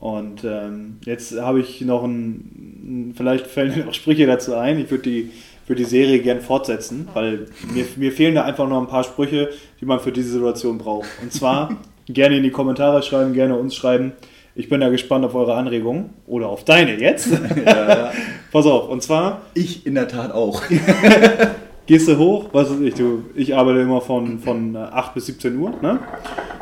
[0.00, 4.78] Und ähm, jetzt habe ich noch ein, vielleicht fallen mir noch Sprüche dazu ein.
[4.78, 5.30] Ich würde die,
[5.66, 9.50] würde die Serie gern fortsetzen, weil mir, mir fehlen da einfach noch ein paar Sprüche,
[9.80, 11.08] die man für diese Situation braucht.
[11.20, 11.76] Und zwar
[12.06, 14.12] gerne in die Kommentare schreiben, gerne uns schreiben.
[14.54, 17.28] Ich bin da gespannt auf eure Anregungen oder auf deine jetzt.
[17.64, 18.12] Ja, ja.
[18.52, 20.62] Pass auf, und zwar Ich in der Tat auch.
[21.86, 25.26] gehst du hoch, was weiß ich, du, ich arbeite immer von, von äh, 8 bis
[25.26, 25.98] 17 Uhr, ne?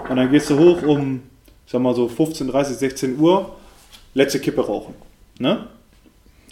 [0.08, 1.20] Und dann gehst du hoch um,
[1.66, 3.56] ich sag mal so 15, 30, 16 Uhr,
[4.14, 4.94] letzte Kippe rauchen,
[5.38, 5.66] ne?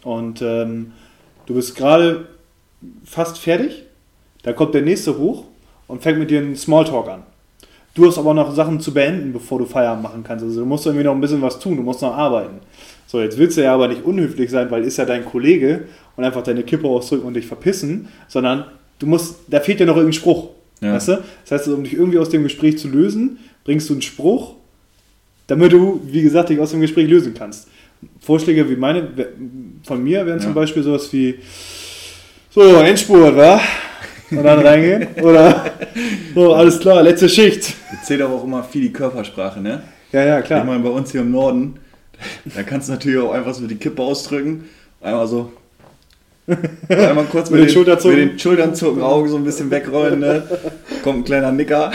[0.03, 0.93] Und ähm,
[1.47, 2.29] du bist gerade
[3.05, 3.85] fast fertig,
[4.43, 5.45] dann kommt der nächste hoch
[5.87, 7.23] und fängt mit dir einen Smalltalk an.
[7.95, 10.45] Du hast aber noch Sachen zu beenden, bevor du Feierabend machen kannst.
[10.45, 12.59] Also du musst irgendwie noch ein bisschen was tun, du musst noch arbeiten.
[13.07, 15.85] So, jetzt willst du ja aber nicht unhöflich sein, weil ist ja dein Kollege
[16.17, 18.65] und einfach deine Kippe ausdrücken und dich verpissen, sondern
[18.99, 20.51] du musst, da fehlt dir noch irgendein Spruch.
[20.81, 20.95] Ja.
[20.95, 21.23] Weißt du?
[21.45, 24.57] Das heißt, um dich irgendwie aus dem Gespräch zu lösen, bringst du einen Spruch,
[25.47, 27.69] damit du, wie gesagt, dich aus dem Gespräch lösen kannst.
[28.21, 29.09] Vorschläge wie meine
[29.85, 30.45] von mir wären Ja.
[30.45, 31.37] zum Beispiel sowas wie
[32.51, 33.61] so, Endspurt, wa?
[34.31, 35.07] Und dann reingehen.
[35.23, 35.73] Oder
[36.35, 37.75] so, alles klar, letzte Schicht.
[38.05, 39.83] Zählt aber auch immer viel die Körpersprache, ne?
[40.13, 40.65] Ja, ja, Ich klar.
[40.65, 41.75] meine, bei uns hier im Norden,
[42.55, 44.65] da kannst du natürlich auch einfach so die Kippe ausdrücken.
[45.01, 45.53] Einmal so.
[46.89, 50.21] Einmal kurz mit, Mit den den, mit den Schultern zucken, Augen so ein bisschen wegrollen,
[50.21, 50.43] ne?
[51.03, 51.91] Kommt ein kleiner Nicker.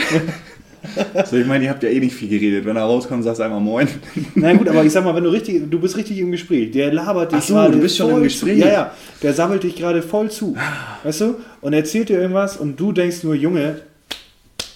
[1.26, 2.64] So, ich meine, ihr habt ja eh nicht viel geredet.
[2.64, 3.88] Wenn er rauskommt, sagst du einmal Moin.
[4.34, 6.92] Na gut, aber ich sag mal, wenn du richtig, du bist richtig im Gespräch, der
[6.92, 8.60] labert dich Ach so, gerade du bist schon im Gespräch.
[8.60, 8.66] Zu.
[8.66, 10.56] Ja, ja, der sammelt dich gerade voll zu.
[11.04, 11.34] Weißt du?
[11.60, 13.82] Und erzählt dir irgendwas und du denkst nur, Junge,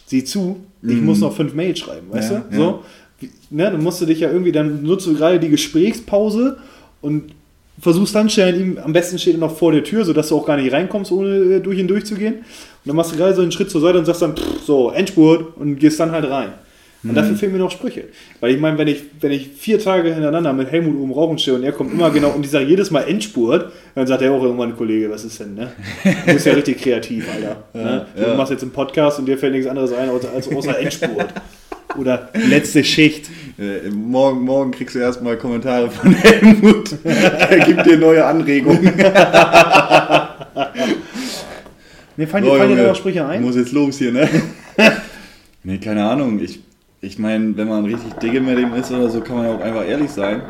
[0.07, 2.33] sieh zu, ich muss noch fünf Mails schreiben, weißt.
[2.33, 2.57] Ja, du?
[2.57, 2.59] ja.
[2.59, 2.85] So,
[3.51, 6.59] ne, dann musst du dich ja irgendwie, dann nutzt du gerade die Gesprächspause
[7.01, 7.33] und
[7.81, 10.47] versuchst dann schnell ihm, am besten steht er noch vor der Tür, sodass du auch
[10.47, 12.35] gar nicht reinkommst, ohne äh, durch ihn durchzugehen.
[12.37, 12.45] Und
[12.85, 15.57] dann machst du gerade so einen Schritt zur Seite und sagst dann, pff, so, Endspurt
[15.57, 16.51] und gehst dann halt rein.
[17.03, 17.15] Und Mhm.
[17.17, 18.05] dafür fehlen mir noch Sprüche.
[18.41, 21.55] Weil ich meine, wenn ich, wenn ich vier Tage hintereinander mit Helmut oben rauchen stehe
[21.55, 24.43] und er kommt immer genau und ich sage jedes Mal Endspurt, dann sagt er auch
[24.43, 25.73] irgendwann, Kollege, was ist denn, ne?
[26.27, 27.65] Du bist ja richtig kreativ, Alter.
[27.75, 28.07] ne?
[28.17, 28.35] Du ja.
[28.35, 31.27] machst jetzt einen Podcast und dir fällt nichts anderes ein als, als außer Endspurt.
[31.99, 33.27] Oder letzte Schicht.
[33.57, 36.91] Äh, morgen, morgen kriegst du erstmal Kommentare von Helmut.
[37.05, 38.83] er gibt dir neue Anregungen.
[42.17, 43.43] Mir fallen, So, dir fallen dir Junge, noch Sprüche ein?
[43.43, 44.29] Muss jetzt los hier, ne?
[45.65, 46.41] nee, keine Ahnung.
[46.41, 46.61] Ich,
[47.01, 49.61] ich meine, wenn man richtig dicke mit ihm ist oder so, kann man ja auch
[49.61, 50.43] einfach ehrlich sein.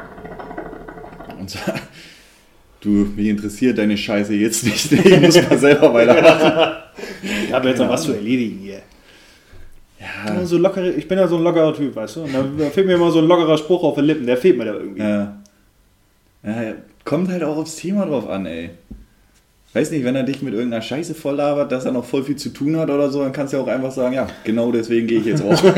[1.39, 1.81] Und sagen,
[2.81, 4.93] du, mich interessiert deine Scheiße jetzt nicht.
[4.93, 6.77] Ich muss mal selber weitermachen.
[7.47, 8.81] Ich habe jetzt noch was zu erledigen hier.
[10.27, 12.21] Ja, So lockere, ich bin ja so ein lockerer Typ, weißt du?
[12.23, 14.65] Und da fehlt mir immer so ein lockerer Spruch auf den Lippen, der fehlt mir
[14.67, 15.01] da irgendwie.
[15.03, 15.37] ja.
[16.45, 16.73] ja,
[17.05, 18.71] kommt halt auch aufs Thema drauf an, ey.
[19.73, 22.37] Weiß nicht, wenn er dich mit irgendeiner Scheiße voll labert, dass er noch voll viel
[22.37, 25.07] zu tun hat oder so, dann kannst du ja auch einfach sagen, ja, genau deswegen
[25.09, 25.61] gehe ich jetzt raus.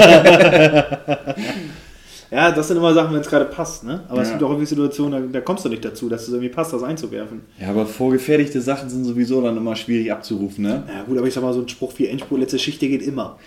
[2.29, 4.01] Ja, das sind immer Sachen, wenn es gerade passt, ne?
[4.09, 4.33] Aber es Ja.
[4.35, 6.83] gibt auch irgendwie Situationen, da, da kommst du nicht dazu, dass es irgendwie passt, das
[6.83, 7.43] einzuwerfen.
[7.61, 10.83] Ja, aber vorgefertigte Sachen sind sowieso dann immer schwierig abzurufen, ne?
[10.93, 13.03] Ja gut, aber ich sag mal, so ein Spruch wie Endspurt, letzte Schicht, der geht
[13.03, 13.39] immer.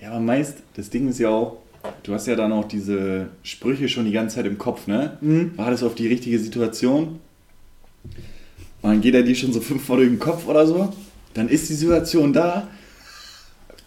[0.00, 1.56] Ja, aber meist, das Ding ist ja auch,
[2.04, 5.18] du hast ja dann auch diese Sprüche schon die ganze Zeit im Kopf, ne?
[5.56, 7.18] War das auf die richtige Situation?
[8.80, 10.92] Und dann geht er dir schon so fünfmal durch den Kopf oder so.
[11.34, 12.68] Dann ist die Situation da.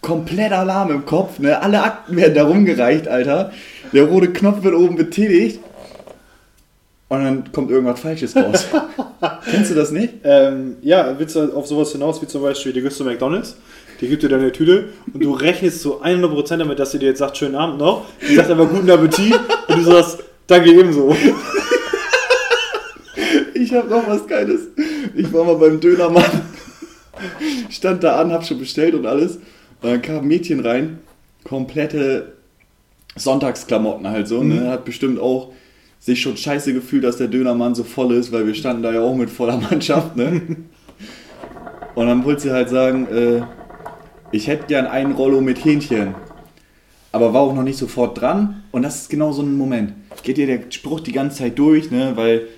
[0.02, 1.60] Komplett Alarm im Kopf, ne?
[1.62, 3.52] Alle Akten werden da rumgereicht, Alter.
[3.92, 5.60] Der rote Knopf wird oben betätigt.
[7.08, 8.66] Und dann kommt irgendwas Falsches raus.
[9.50, 10.14] Kennst du das nicht?
[10.24, 13.56] Ähm, ja, willst du auf sowas hinaus, wie zum Beispiel, du gehst zu McDonalds,
[14.02, 17.20] die gibt dir deine Tüte und du rechnest zu 100% damit, dass sie dir jetzt
[17.20, 19.38] sagt, schönen Abend noch, die sagt aber guten Appetit
[19.68, 21.16] und du sagst, danke ebenso.
[23.54, 24.62] Ich habe noch was Geiles.
[25.14, 26.42] Ich war mal beim Dönermann.
[27.70, 29.36] Stand da an, hab schon bestellt und alles.
[29.36, 30.98] Und dann kam ein Mädchen rein.
[31.44, 32.32] Komplette
[33.14, 34.42] Sonntagsklamotten halt so.
[34.42, 34.68] Ne?
[34.68, 35.52] Hat bestimmt auch
[36.00, 39.00] sich schon scheiße gefühlt, dass der Dönermann so voll ist, weil wir standen da ja
[39.00, 40.16] auch mit voller Mannschaft.
[40.16, 40.42] Ne?
[41.94, 43.42] Und dann wollte sie halt sagen, äh,
[44.32, 46.14] ich hätte gern einen Rollo mit Hähnchen.
[47.12, 48.64] Aber war auch noch nicht sofort dran.
[48.72, 49.92] Und das ist genau so ein Moment.
[50.22, 52.12] Geht dir der Spruch die ganze Zeit durch, ne?
[52.14, 52.48] Weil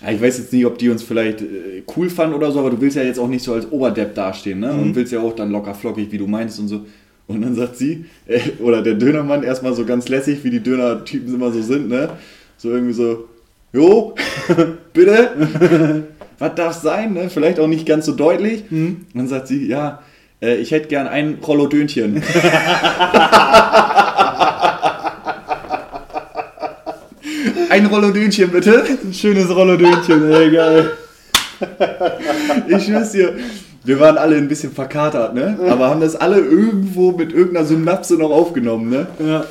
[0.00, 2.70] ja, ich weiß jetzt nicht, ob die uns vielleicht äh, cool fanden oder so, aber
[2.70, 4.72] du willst ja jetzt auch nicht so als Oberdepp dastehen, ne?
[4.72, 6.86] Und willst ja auch dann locker flockig, wie du meinst und so.
[7.26, 11.34] Und dann sagt sie, äh, oder der Dönermann erstmal so ganz lässig, wie die Döner-Typen
[11.34, 12.10] immer so sind, ne?
[12.56, 13.28] So irgendwie so,
[13.72, 14.14] jo,
[14.92, 16.04] bitte,
[16.38, 17.28] was darf sein, ne?
[17.28, 18.64] Vielleicht auch nicht ganz so deutlich.
[18.70, 20.02] Und dann sagt sie, ja,
[20.40, 22.22] äh, ich hätte gern ein Rollo Dönchen.
[27.70, 28.84] ein Rollo Dönchen, bitte.
[29.04, 30.90] Ein schönes Rollodönchen, ey, geil.
[32.68, 33.36] Ich schwör's dir,
[33.84, 35.58] wir waren alle ein bisschen verkatert, ne?
[35.68, 39.06] Aber haben das alle irgendwo mit irgendeiner Synapse noch aufgenommen, ne?
[39.18, 39.44] Ja.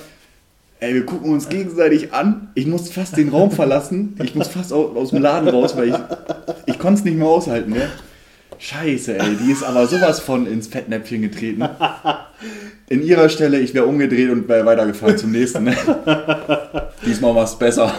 [0.80, 2.50] Ey, wir gucken uns gegenseitig an.
[2.54, 4.16] Ich muss fast den Raum verlassen.
[4.22, 5.96] Ich muss fast aus, aus dem Laden raus, weil ich,
[6.68, 7.90] ich konnte es nicht mehr aushalten, ne?
[8.60, 11.64] Scheiße, ey, die ist aber sowas von ins Fettnäpfchen getreten.
[12.90, 15.76] In ihrer Stelle, ich wäre umgedreht und wäre weitergefahren zum nächsten, ne?
[17.06, 17.94] Diesmal war es besser.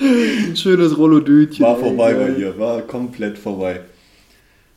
[0.00, 1.64] Ein schönes Rollodönchen.
[1.64, 2.36] War ey, vorbei bei geil.
[2.38, 3.80] ihr, war komplett vorbei.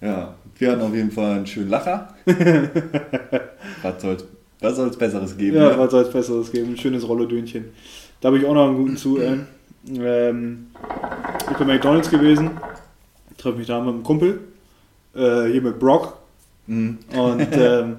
[0.01, 2.13] Ja, wir hatten auf jeden Fall einen schönen Lacher.
[3.81, 4.25] was soll's,
[4.59, 5.57] was soll's Besseres geben?
[5.57, 5.77] Ja, ne?
[5.77, 6.71] was soll es Besseres geben?
[6.71, 7.65] Ein schönes Rollodönchen.
[8.21, 9.19] Da habe ich auch noch einen guten zu.
[9.19, 9.47] Ähm,
[9.97, 10.67] ähm,
[11.51, 12.51] ich bin bei McDonalds gewesen,
[13.45, 14.39] treffe mich da mit einem Kumpel,
[15.15, 16.17] äh, hier mit Brock.
[16.67, 16.97] Mhm.
[17.15, 17.97] Und ähm,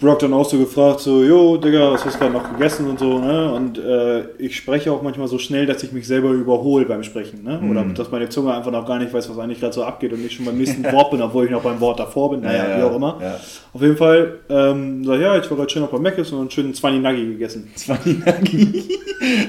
[0.00, 2.98] Brock dann auch so gefragt, so, jo, Digga, was hast du gerade noch gegessen und
[2.98, 3.52] so, ne?
[3.52, 7.44] Und äh, ich spreche auch manchmal so schnell, dass ich mich selber überhole beim Sprechen,
[7.44, 7.60] ne?
[7.70, 7.94] Oder Mhm.
[7.94, 10.32] dass meine Zunge einfach noch gar nicht weiß, was eigentlich gerade so abgeht und ich
[10.34, 12.96] schon beim nächsten Wort bin, obwohl ich noch beim Wort davor bin, naja, wie auch
[12.96, 13.18] immer.
[13.22, 13.38] Ja.
[13.72, 16.40] Auf jeden Fall, ähm, sag ich, ja, ich war gerade schön noch bei Mc's und
[16.40, 17.70] einen schönen Zwanni Nuggy gegessen.
[17.76, 18.20] Zwanni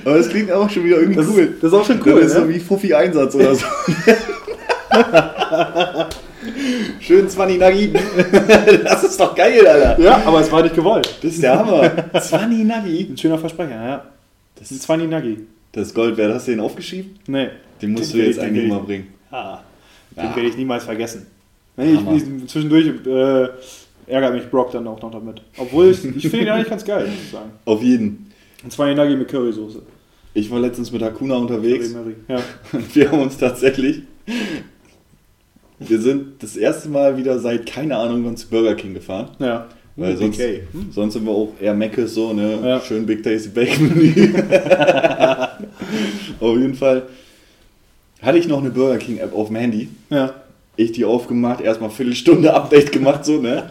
[0.06, 1.40] Aber das klingt auch schon wieder irgendwie Das, cool.
[1.40, 2.50] ist, das ist auch schon cool, das ist so ne?
[2.50, 3.66] wie Fuffi Einsatz oder so.
[7.00, 7.94] Schön Zwanni Nagi.
[8.84, 10.00] Das ist doch geil, Alter.
[10.02, 11.08] Ja, aber es war nicht gewollt.
[11.22, 11.92] Das ist der Hammer.
[12.22, 13.08] Zwanni Nagi.
[13.12, 14.06] Ein schöner Versprecher, ja.
[14.56, 15.40] Das ist ein Zwanni Nuggy.
[15.72, 16.34] Das ist Gold wert.
[16.34, 17.18] Hast du den aufgeschrieben?
[17.28, 17.50] Nee.
[17.82, 19.08] Den musst Den du jetzt ich- eigentlich mal bringen.
[19.32, 19.60] Ah,
[20.16, 20.36] den Ja.
[20.36, 21.26] werde ich niemals vergessen.
[21.76, 23.48] Nee, ich, ich, zwischendurch äh,
[24.12, 25.42] ärgert mich Brock dann auch noch damit.
[25.58, 27.50] Obwohl ich, ich finde ihn eigentlich ganz geil, muss ich sagen.
[27.66, 28.32] Auf jeden.
[28.64, 29.82] Und zwar den Nuggy mit Currysoße.
[30.36, 31.94] Ich war letztens mit Hakuna unterwegs.
[32.28, 32.40] Ja.
[32.72, 34.04] Und wir haben uns tatsächlich.
[35.88, 39.30] Wir sind das erste Mal wieder seit keine Ahnung wann zu Burger King gefahren.
[39.40, 39.68] ja.
[39.96, 40.62] Weil sonst, BK.
[40.90, 42.58] sonst sind wir auch eher Meckes so, ne?
[42.64, 42.82] Ja.
[42.82, 43.92] Schön Big Tasty Bacon
[46.40, 47.04] auf jeden Fall
[48.24, 49.90] hatte ich noch eine Burger King App auf dem Handy.
[50.10, 50.34] Ja.
[50.76, 53.70] Ich die aufgemacht, erstmal Viertelstunde Update gemacht, so, ne?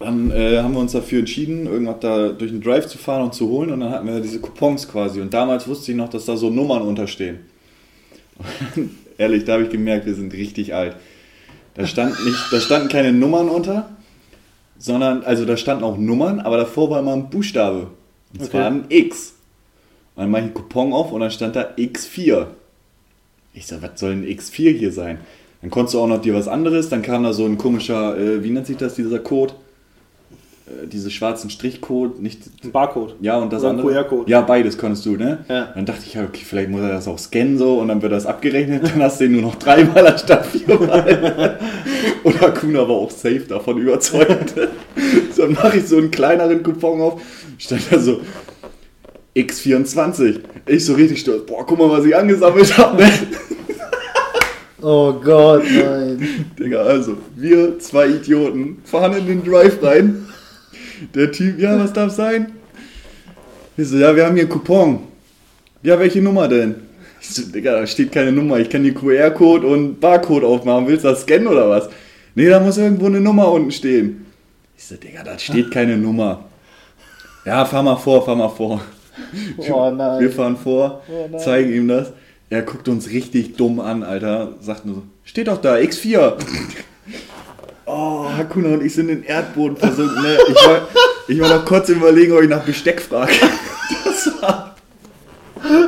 [0.00, 3.34] Dann äh, haben wir uns dafür entschieden, irgendwas da durch den Drive zu fahren und
[3.34, 5.20] zu holen und dann hatten wir diese Coupons quasi.
[5.20, 7.40] Und damals wusste ich noch, dass da so Nummern unterstehen.
[9.18, 10.96] Ehrlich, da habe ich gemerkt, wir sind richtig alt.
[11.74, 13.90] Da, stand nicht, da standen keine Nummern unter,
[14.78, 17.88] sondern, also da standen auch Nummern, aber davor war immer ein Buchstabe.
[18.32, 18.50] Und Okay.
[18.50, 19.34] zwar ein X.
[20.14, 22.46] Und dann mache ich einen Coupon auf und dann stand da X4.
[23.54, 25.18] Ich sag, was soll ein X4 hier sein?
[25.62, 28.42] Dann konntest du auch noch dir was anderes, dann kam da so ein komischer, äh,
[28.44, 29.54] wie nennt sich das, dieser Code?
[30.66, 32.40] Äh, diese schwarzen Strichcode, nicht.
[32.64, 33.14] Ein Barcode.
[33.20, 33.94] Ja, und das Oder ein andere.
[33.94, 34.30] QR-Code.
[34.30, 35.44] Ja, beides konntest du, ne?
[35.48, 35.72] Ja.
[35.74, 38.12] Dann dachte ich, ja, okay, vielleicht muss er das auch scannen so und dann wird
[38.12, 41.58] das abgerechnet, dann hast du den nur noch dreimal anstatt viermal.
[42.24, 44.54] Oder Kuna war auch safe davon überzeugt.
[45.32, 47.20] so, dann mache ich so einen kleineren Coupon auf,
[47.58, 48.20] stand da so
[49.36, 50.40] X24.
[50.66, 53.12] Ich so richtig stolz, boah, guck mal, was ich angesammelt habe, ne?
[54.82, 56.46] Oh Gott, nein.
[56.56, 60.25] Digga, also, wir zwei Idioten fahren in den Drive rein.
[61.14, 62.52] Der Typ, ja, was darf sein?
[63.76, 65.00] Ich so, ja, wir haben hier einen Coupon.
[65.82, 66.76] Ja, welche Nummer denn?
[67.20, 68.58] Ich so, Digga, da steht keine Nummer.
[68.58, 70.86] Ich kann hier QR-Code und Barcode aufmachen.
[70.86, 71.88] Willst du das scannen oder was?
[72.34, 74.26] Nee, da muss irgendwo eine Nummer unten stehen.
[74.76, 76.44] Ich so, Digga, da steht keine Nummer.
[77.44, 78.80] Ja, fahr mal vor, fahr mal vor.
[79.58, 80.20] Oh nein.
[80.20, 82.12] Wir fahren vor, Oh zeigen ihm das.
[82.50, 84.54] Er guckt uns richtig dumm an, Alter.
[84.60, 86.34] Sagt nur so, steht doch da, X4.
[87.86, 90.20] Oh, Hakuna und ich sind in den Erdboden versunken.
[90.20, 90.36] Ne?
[90.48, 90.88] Ich, war,
[91.28, 93.32] ich war noch kurz überlegen, ob ich nach Besteck frage.
[94.04, 94.74] Das war...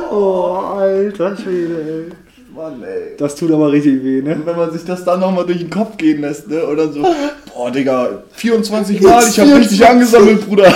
[0.09, 2.55] Oh, alter Schwede, ey.
[2.55, 3.15] Mann, ey.
[3.17, 4.35] Das tut aber richtig weh, ne?
[4.35, 6.65] Und wenn man sich das dann nochmal durch den Kopf gehen lässt, ne?
[6.65, 7.05] Oder so,
[7.53, 10.73] boah, Digga, 24 Mal, ich hab richtig angesammelt, Bruder.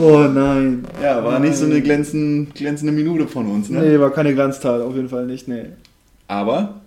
[0.00, 0.84] Oh nein.
[1.02, 3.80] Ja, war nicht so eine glänzend, glänzende Minute von uns, ne?
[3.80, 5.66] Nee, war keine Glanztat, auf jeden Fall nicht, nee.
[6.28, 6.81] Aber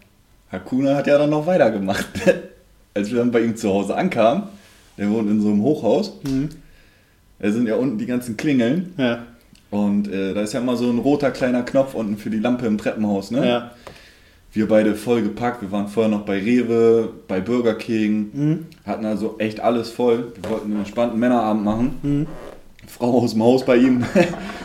[0.52, 2.08] Hakuna hat ja dann noch weitergemacht.
[2.94, 4.44] Als wir dann bei ihm zu Hause ankamen,
[4.98, 6.50] der wohnt in so einem Hochhaus, Mhm.
[7.40, 9.24] da sind ja unten die ganzen Klingeln Ja.
[9.72, 12.66] und äh, da ist ja immer so ein roter kleiner Knopf unten für die Lampe
[12.68, 13.32] im Treppenhaus.
[13.32, 13.46] Ne?
[13.48, 13.72] Ja.
[14.54, 18.66] Wir beide voll gepackt, wir waren vorher noch bei Rewe, bei Burger King, Mhm.
[18.86, 20.32] hatten also echt alles voll.
[20.42, 21.96] Wir wollten einen entspannten Männerabend machen.
[22.04, 22.28] Mhm.
[22.88, 24.06] Frau aus dem Haus bei ihm.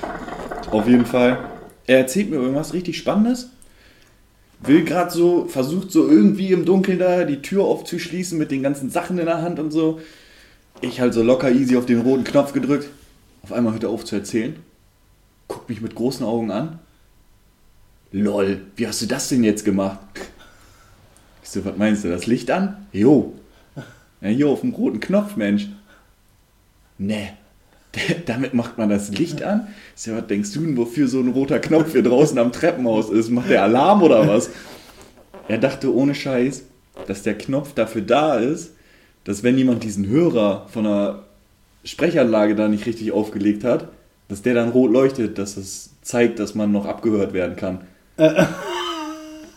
[0.71, 1.39] Auf jeden Fall.
[1.89, 3.51] Er erzählt mir irgendwas richtig Spannendes.
[4.63, 8.91] Will gerade so, versucht so irgendwie im Dunkeln da die Tür aufzuschließen mit den ganzen
[8.91, 10.01] Sachen in der Hand und so.
[10.83, 12.89] Ich halt so locker easy auf den roten Knopf gedrückt.
[13.43, 14.57] Auf einmal hört er auf zu erzählen.
[15.49, 16.79] Guckt mich mit großen Augen an.
[18.13, 19.99] Lol, wie hast du das denn jetzt gemacht?
[21.43, 22.87] Ich so, was meinst du, das Licht an?
[22.93, 23.35] Jo.
[24.21, 25.69] Ja, hier auf dem roten Knopf, Mensch.
[26.99, 27.31] Nee.
[28.27, 29.69] Damit macht man das Licht an?
[29.95, 33.31] So, was denkst du denn, wofür so ein roter Knopf hier draußen am Treppenhaus ist?
[33.31, 34.51] Macht der Alarm oder was?
[35.49, 36.63] Er dachte ohne Scheiß,
[37.07, 38.73] dass der Knopf dafür da ist,
[39.25, 41.25] dass wenn jemand diesen Hörer von einer
[41.85, 43.89] Sprechanlage da nicht richtig aufgelegt hat,
[44.29, 47.81] dass der dann rot leuchtet, dass es zeigt, dass man noch abgehört werden kann.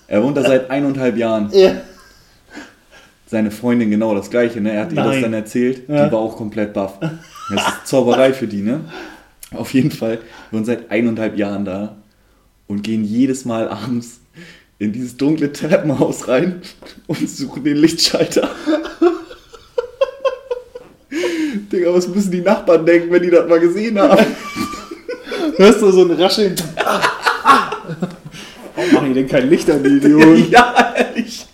[0.07, 1.49] Er wohnt da seit eineinhalb Jahren.
[1.53, 1.75] Ja.
[3.33, 4.73] Seine Freundin genau das gleiche, ne?
[4.73, 5.21] Er hat ihr das Nein.
[5.23, 6.05] dann erzählt, Ja.
[6.05, 6.99] die war auch komplett baff.
[6.99, 8.81] Das ist Zauberei für die, ne?
[9.55, 10.19] Auf jeden Fall,
[10.51, 11.95] wir sind seit eineinhalb Jahren da
[12.67, 14.19] und gehen jedes Mal abends
[14.77, 16.61] in dieses dunkle Treppenhaus rein
[17.07, 18.51] und suchen den Lichtschalter.
[21.71, 24.27] Digga, was müssen die Nachbarn denken, wenn die das mal gesehen haben?
[25.57, 26.53] Hörst du so ein Rascheln?
[28.75, 30.51] Warum machen die denn kein Licht an, die Idioten?
[30.51, 31.47] ja, ehrlich.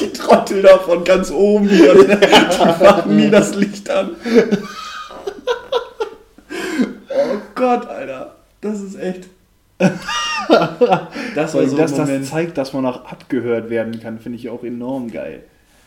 [0.00, 4.16] Die Trottel da von ganz oben, die, die machen nie das Licht an.
[7.08, 8.34] Oh Gott, Alter.
[8.60, 9.28] Das ist echt.
[9.78, 12.26] Das war so ein dass das Moment.
[12.26, 15.44] zeigt, dass man auch abgehört werden kann, finde ich auch enorm geil.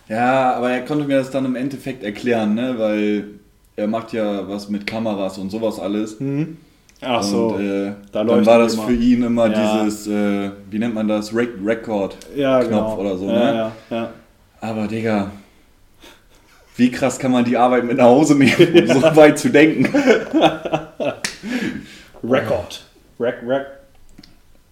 [0.08, 2.76] Ja, aber er konnte mir das dann im Endeffekt erklären, ne?
[2.78, 3.26] Weil
[3.76, 6.18] er macht ja was mit Kameras und sowas alles.
[7.02, 7.48] Ach so.
[7.56, 8.84] Und äh, da dann war das immer.
[8.84, 9.84] für ihn immer Ja.
[9.84, 12.98] dieses, äh, wie nennt man das, Rec Record ja, genau.
[12.98, 13.56] oder so, ja, ne?
[13.56, 14.10] Ja, ja.
[14.62, 15.32] Aber Digga,
[16.76, 19.86] wie krass kann man die Arbeit mit nach Hause nehmen, um so weit zu denken?
[22.24, 22.84] Record.
[23.20, 23.66] Rec, rec.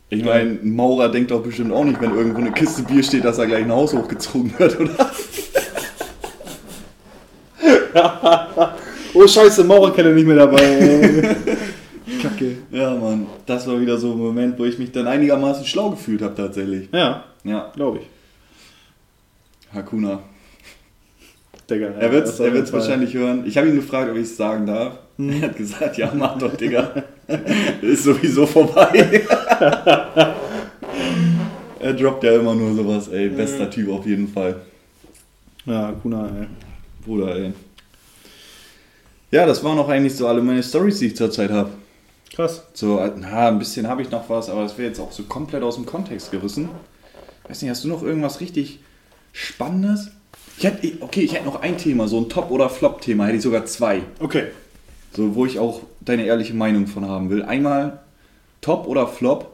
[0.10, 3.26] Ich meine, ein Maurer denkt doch bestimmt auch nicht, wenn irgendwo eine Kiste Bier steht,
[3.26, 5.10] dass er gleich ein Haus hochgezogen wird, oder?
[9.14, 10.62] Oh Scheiße, Maurerkelle nicht mehr dabei.
[12.22, 12.58] Kacke.
[12.72, 16.22] Ja, Mann, das war wieder so ein Moment, wo ich mich dann einigermaßen schlau gefühlt
[16.22, 16.88] habe, tatsächlich.
[16.92, 18.06] Ja, Ja, glaube ich.
[19.74, 20.20] Hakuna.
[21.70, 22.72] Digga, Er wird es Fall.
[22.72, 23.44] wahrscheinlich hören.
[23.46, 25.00] Ich habe ihn gefragt, ob ich es sagen darf.
[25.18, 25.30] Hm.
[25.30, 27.04] Er hat gesagt, ja, mach doch, Digga.
[27.82, 29.26] Ist sowieso vorbei.
[31.80, 33.28] er droppt ja immer nur sowas, ey.
[33.30, 34.56] Bester Typ auf jeden Fall.
[35.66, 36.48] Ja, Kuna, ey.
[37.06, 37.52] Bruder, ey.
[39.32, 41.70] Ja, das waren auch eigentlich so alle meine Stories, die ich zurzeit habe.
[42.34, 42.64] Krass.
[42.74, 45.64] So, na, ein bisschen habe ich noch was, aber das wäre jetzt auch so komplett
[45.64, 46.70] aus dem Kontext gerissen.
[47.48, 48.80] Weiß nicht, hast du noch irgendwas richtig
[49.32, 50.12] Spannendes?
[50.58, 53.44] Ich hätte, okay, ich hätte noch ein Thema, so ein Top- oder Flop-Thema, hätte ich
[53.44, 54.02] sogar zwei.
[54.20, 54.48] Okay.
[55.16, 57.44] So, wo ich auch deine ehrliche Meinung von haben will.
[57.44, 58.00] Einmal
[58.62, 59.54] Top oder Flop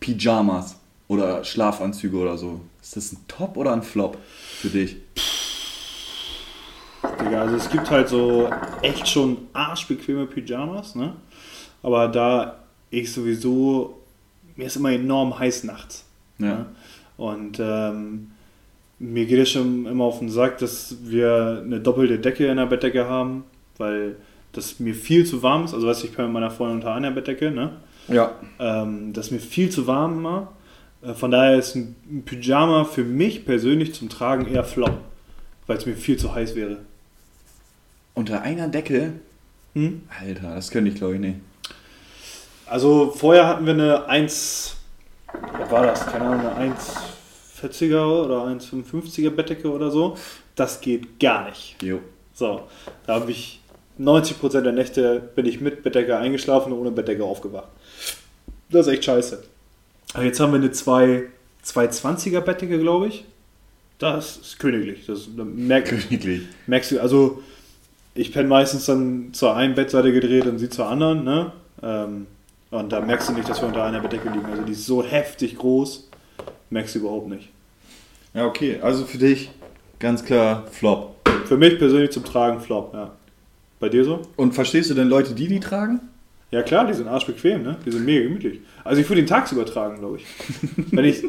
[0.00, 0.76] Pyjamas
[1.08, 2.60] oder Schlafanzüge oder so.
[2.80, 4.16] Ist das ein Top oder ein Flop
[4.60, 4.96] für dich?
[7.20, 8.50] Digga, also es gibt halt so
[8.82, 11.14] echt schon arschbequeme Pyjamas, ne?
[11.82, 12.58] Aber da
[12.90, 13.98] ich sowieso,
[14.56, 16.04] mir ist immer enorm heiß nachts.
[16.38, 16.46] Ja.
[16.46, 16.66] Ne?
[17.16, 18.30] Und ähm,
[18.98, 22.66] mir geht es schon immer auf den Sack, dass wir eine doppelte Decke in der
[22.66, 23.44] Bettdecke haben,
[23.76, 24.16] weil
[24.52, 25.74] das mir viel zu warm ist.
[25.74, 27.72] Also weißt du, ich bin mit meiner Freundin unter einer Bettdecke, ne?
[28.08, 28.32] Ja.
[28.58, 30.52] Ähm, das ist mir viel zu warm immer.
[31.02, 34.98] Äh, Von daher ist ein ein Pyjama für mich persönlich zum Tragen eher flop,
[35.66, 36.78] weil es mir viel zu heiß wäre.
[38.18, 39.12] Unter einer Decke?
[39.74, 40.02] Hm?
[40.20, 41.36] Alter, das könnte ich glaube ich nicht.
[42.66, 44.76] Also vorher hatten wir eine 1,
[45.56, 46.04] was war das?
[46.04, 50.16] Keine Ahnung, eine 1,40er oder 1,55er Bettdecke oder so.
[50.56, 51.80] Das geht gar nicht.
[51.80, 52.00] Jo.
[52.34, 52.62] So,
[53.06, 53.60] da habe ich
[54.00, 57.68] 90% der Nächte bin ich mit Bettdecke eingeschlafen und ohne Bettdecke aufgewacht.
[58.68, 59.44] Das ist echt scheiße.
[60.14, 61.22] Aber jetzt haben wir eine 2,
[61.64, 63.26] 220er Bettdecke, glaube ich.
[64.00, 65.06] Das ist königlich.
[65.06, 66.42] Das da merk, Königlich.
[66.66, 67.42] merkst du, also
[68.18, 71.52] ich penne meistens dann zur einen Bettseite gedreht und sie zur anderen, ne?
[71.82, 72.26] Ähm,
[72.70, 74.44] und da merkst du nicht, dass wir unter einer Bettdecke liegen.
[74.44, 76.10] Also die ist so heftig groß,
[76.70, 77.48] merkst du überhaupt nicht.
[78.34, 78.80] Ja, okay.
[78.82, 79.50] Also für dich
[80.00, 81.14] ganz klar Flop.
[81.46, 83.12] Für mich persönlich zum Tragen Flop, ja.
[83.78, 84.22] Bei dir so?
[84.36, 86.00] Und verstehst du denn Leute, die die tragen?
[86.50, 87.76] Ja klar, die sind arschbequem, ne?
[87.86, 88.60] Die sind mega gemütlich.
[88.82, 90.26] Also ich würde den tagsüber tragen, glaube ich.
[90.90, 91.22] Wenn ich.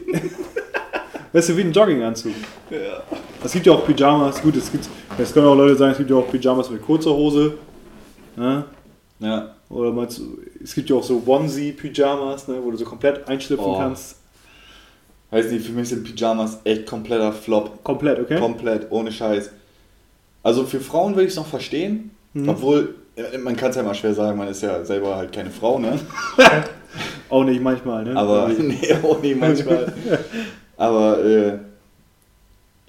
[1.34, 2.34] weißt du, wie ein Jogginganzug.
[2.72, 3.04] Ja.
[3.44, 4.88] Es gibt ja auch Pyjamas, gut, es gibt.
[5.18, 7.54] Es können auch Leute sagen, es gibt ja auch Pyjamas mit kurzer Hose.
[8.36, 8.64] Ne?
[9.20, 9.56] Ja.
[9.70, 13.66] Oder meinst du, es gibt ja auch so Onesie-Pyjamas, ne, wo du so komplett einschlüpfen
[13.66, 13.78] Oh.
[13.78, 14.18] kannst.
[15.32, 17.84] Weiß nicht, für mich sind Pyjamas echt kompletter Flop.
[17.84, 18.40] Komplett, okay?
[18.40, 19.52] Komplett, ohne Scheiß.
[20.42, 22.50] Also für Frauen würde ich es noch verstehen, Mhm.
[22.50, 25.52] obwohl, äh, man kann es ja mal schwer sagen, man ist ja selber halt keine
[25.52, 26.00] Frau, ne?
[27.30, 28.16] Auch nicht manchmal, ne?
[28.16, 29.94] Aber, nee, auch nicht manchmal.
[30.78, 31.58] Aber äh,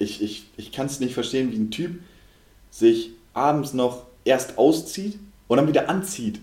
[0.00, 2.00] ich, ich, ich kann es nicht verstehen, wie ein Typ
[2.70, 6.40] sich abends noch erst auszieht und dann wieder anzieht,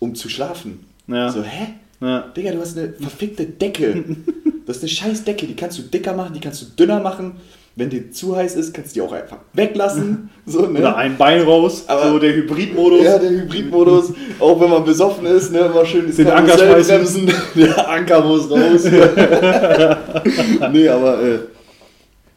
[0.00, 0.84] um zu schlafen.
[1.06, 1.30] Ja.
[1.30, 1.74] So, hä?
[2.00, 2.20] ja.
[2.36, 4.04] Digga, du hast eine verfickte Decke.
[4.66, 7.34] Das ist eine scheiß Decke, die kannst du dicker machen, die kannst du dünner machen.
[7.76, 10.28] Wenn dir zu heiß ist, kannst du die auch einfach weglassen.
[10.46, 10.80] So, ne?
[10.80, 13.04] Oder ein Bein raus, Aber- so der Hybridmodus.
[13.04, 16.96] Ja, der Hybridmodus, auch wenn man besoffen ist, ne, immer schön das Den Anker schmeißen.
[16.96, 17.32] bremsen.
[17.54, 18.84] Der Anker muss raus.
[20.72, 21.38] nee, aber, äh,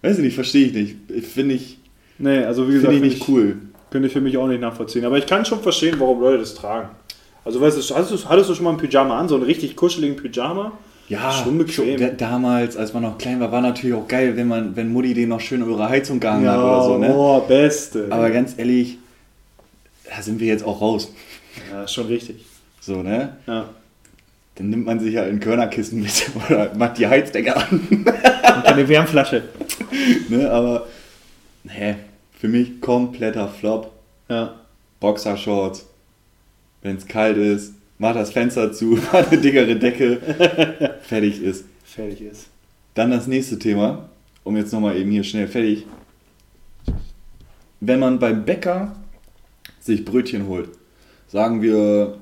[0.04, 1.26] weiß ich nicht, verstehe ich nicht.
[1.34, 1.80] Finde ich,
[2.20, 3.58] Nee, also wie gesagt, find ich find nicht cool.
[3.89, 5.04] Könnte ich für mich auch nicht nachvollziehen.
[5.06, 6.89] Aber ich kann schon verstehen, warum Leute das tragen.
[7.43, 9.76] Also weißt du, hattest du, hattest du schon mal ein Pyjama an, so einen richtig
[9.76, 10.72] kuscheligen Pyjama?
[11.10, 11.99] Ja, Schon bequem.
[11.99, 15.14] da- damals, als man noch klein war, war natürlich auch geil, wenn man, wenn Mutti
[15.14, 17.14] den noch schön über ihre Heizung gehangen hat oder so, ne?
[17.14, 18.08] oh, beste.
[18.10, 18.97] Aber ganz ehrlich,
[20.10, 21.12] da sind wir jetzt auch raus.
[21.72, 22.45] ja, ist schon richtig.
[22.80, 23.36] So, ne?
[23.47, 23.66] Ja.
[24.56, 27.88] Dann nimmt man sich halt ein Körnerkissen mit oder macht die Heizdecke an.
[27.89, 29.43] Und eine Wärmflasche.
[30.30, 30.49] ne?
[30.51, 30.88] Aber,
[31.64, 31.97] ne,
[32.39, 33.91] für mich kompletter Flop.
[34.30, 34.60] Ja.
[34.99, 35.86] Boxershorts.
[36.82, 40.20] Wenn es kalt ist, mach das Fenster zu, mach eine dickere Decke.
[41.01, 41.66] Fertig ist.
[41.84, 42.47] Fertig ist.
[42.93, 44.10] Dann das nächste Thema,
[44.43, 45.86] um jetzt nochmal eben hier schnell fertig.
[47.80, 48.95] Wenn man beim Bäcker
[49.80, 50.70] sich Brötchen holt,
[51.28, 52.18] sagen wir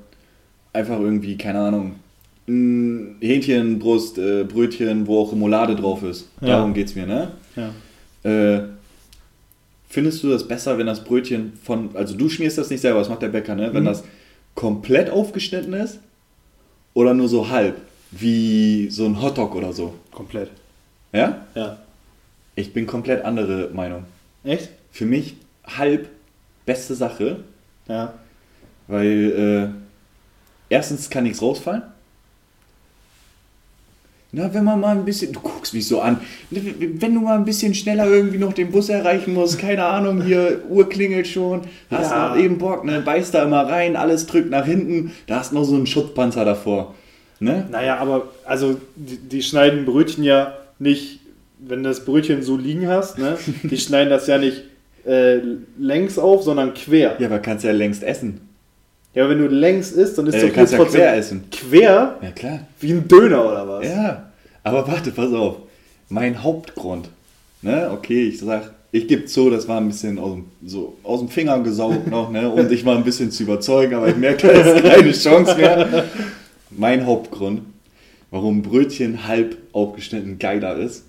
[0.72, 1.96] einfach irgendwie, keine Ahnung,
[2.48, 6.28] ein Hähnchenbrust, äh, Brötchen, wo auch Remoulade drauf ist.
[6.40, 6.48] Ja.
[6.48, 7.32] Darum geht's mir, ne?
[7.56, 7.72] Ja.
[8.28, 8.64] Äh,
[9.88, 13.08] findest du das besser, wenn das Brötchen von, also du schmierst das nicht selber, das
[13.08, 13.72] macht der Bäcker, ne?
[13.72, 13.86] Wenn Mhm.
[13.88, 14.04] das
[14.54, 15.98] komplett aufgeschnitten ist
[16.94, 17.76] oder nur so halb,
[18.10, 19.94] wie so ein Hotdog oder so?
[20.10, 20.50] Komplett.
[21.12, 21.46] Ja?
[21.54, 21.78] Ja.
[22.54, 24.04] Ich bin komplett andere Meinung.
[24.44, 24.68] Echt?
[24.90, 26.08] Für mich halb
[26.66, 27.38] beste Sache,
[27.88, 28.14] Ja.
[28.88, 31.82] weil äh, erstens kann nichts rausfallen.
[34.34, 36.18] Na, wenn man mal ein bisschen, du guckst mich so an,
[36.50, 40.62] wenn du mal ein bisschen schneller irgendwie noch den Bus erreichen musst, keine Ahnung, hier
[40.70, 42.34] Uhr klingelt schon, hast Ja.
[42.36, 45.74] eben Bock, ne, beißt da immer rein, alles drückt nach hinten, da hast noch so
[45.74, 46.94] einen Schutzpanzer davor.
[47.40, 47.66] Ne?
[47.70, 51.20] Naja, aber also die, die schneiden Brötchen ja nicht,
[51.58, 53.36] wenn du das Brötchen so liegen hast, ne?
[53.64, 54.62] Die schneiden das ja nicht
[55.04, 55.40] äh,
[55.78, 57.16] längs auf, sondern quer.
[57.18, 58.40] Ja, aber kannst ja längst essen.
[59.14, 61.16] Ja, aber wenn du längs isst, dann ist Äh, doch hier kannst ja trotzdem quer
[61.16, 61.44] essen.
[61.50, 62.60] quer Ja, klar.
[62.80, 63.86] wie ein Döner oder was?
[63.86, 64.30] Ja,
[64.64, 65.56] aber warte, pass auf.
[66.08, 67.08] Mein Hauptgrund,
[67.62, 71.20] ne, okay, ich sag, ich gebe zu, das war ein bisschen aus dem, so aus
[71.20, 74.46] dem Finger gesaugt noch, ne, um dich mal ein bisschen zu überzeugen, aber ich merke,
[74.48, 76.04] da ist keine Chance mehr.
[76.70, 77.62] Mein Hauptgrund,
[78.30, 81.04] warum Brötchen halb aufgeschnitten geiler ist,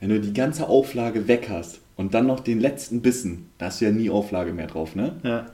[0.00, 3.80] wenn du die ganze Auflage weg hast und dann noch den letzten Bissen, da hast
[3.80, 5.12] du ja nie Auflage mehr drauf, ne?
[5.22, 5.46] Ja.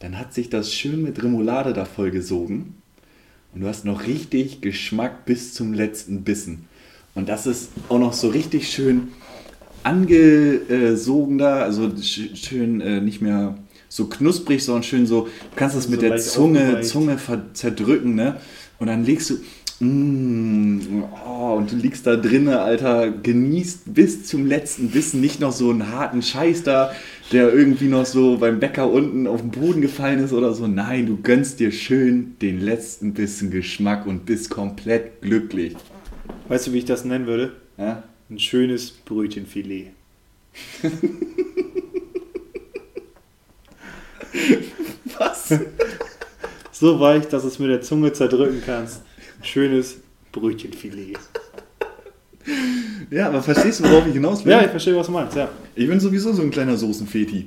[0.00, 2.74] Dann hat sich das schön mit Remoulade da voll gesogen
[3.54, 6.66] und du hast noch richtig Geschmack bis zum letzten Bissen.
[7.14, 9.08] Und das ist auch noch so richtig schön
[9.82, 13.56] angesogen da, also sch- schön äh, nicht mehr
[13.88, 16.80] so knusprig, sondern schön so, du kannst es mit So der Zunge.
[16.82, 17.18] Zunge
[17.54, 18.36] zerdrücken, ne?
[18.78, 24.46] Und dann legst du, mm, oh, und du liegst da drinnen, Alter, genießt bis zum
[24.46, 26.92] letzten Bissen nicht noch so einen harten Scheiß da,
[27.32, 30.66] der irgendwie noch so beim Bäcker unten auf den Boden gefallen ist oder so.
[30.66, 35.76] Nein, du gönnst dir schön den letzten Bissen Geschmack und bist komplett glücklich.
[36.48, 37.52] Weißt du, wie ich das nennen würde?
[37.78, 38.02] Ja?
[38.28, 39.92] Ein schönes Brötchenfilet.
[45.18, 45.54] Was?
[46.72, 49.02] So weich, dass es mit der Zunge zerdrücken kannst.
[49.38, 49.98] Ein schönes
[50.32, 51.18] Brötchenfilet.
[53.10, 54.52] Ja, aber verstehst du, worauf ich hinaus will?
[54.52, 55.48] Ja, ich verstehe, was du meinst, ja.
[55.74, 57.46] Ich bin sowieso so ein kleiner Soßenfeti.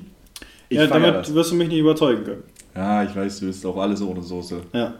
[0.68, 1.34] Ich ja, damit das.
[1.34, 2.42] wirst du mich nicht überzeugen können.
[2.74, 4.60] Ja, ich weiß, du isst auch alles ohne Soße.
[4.72, 4.94] Ja.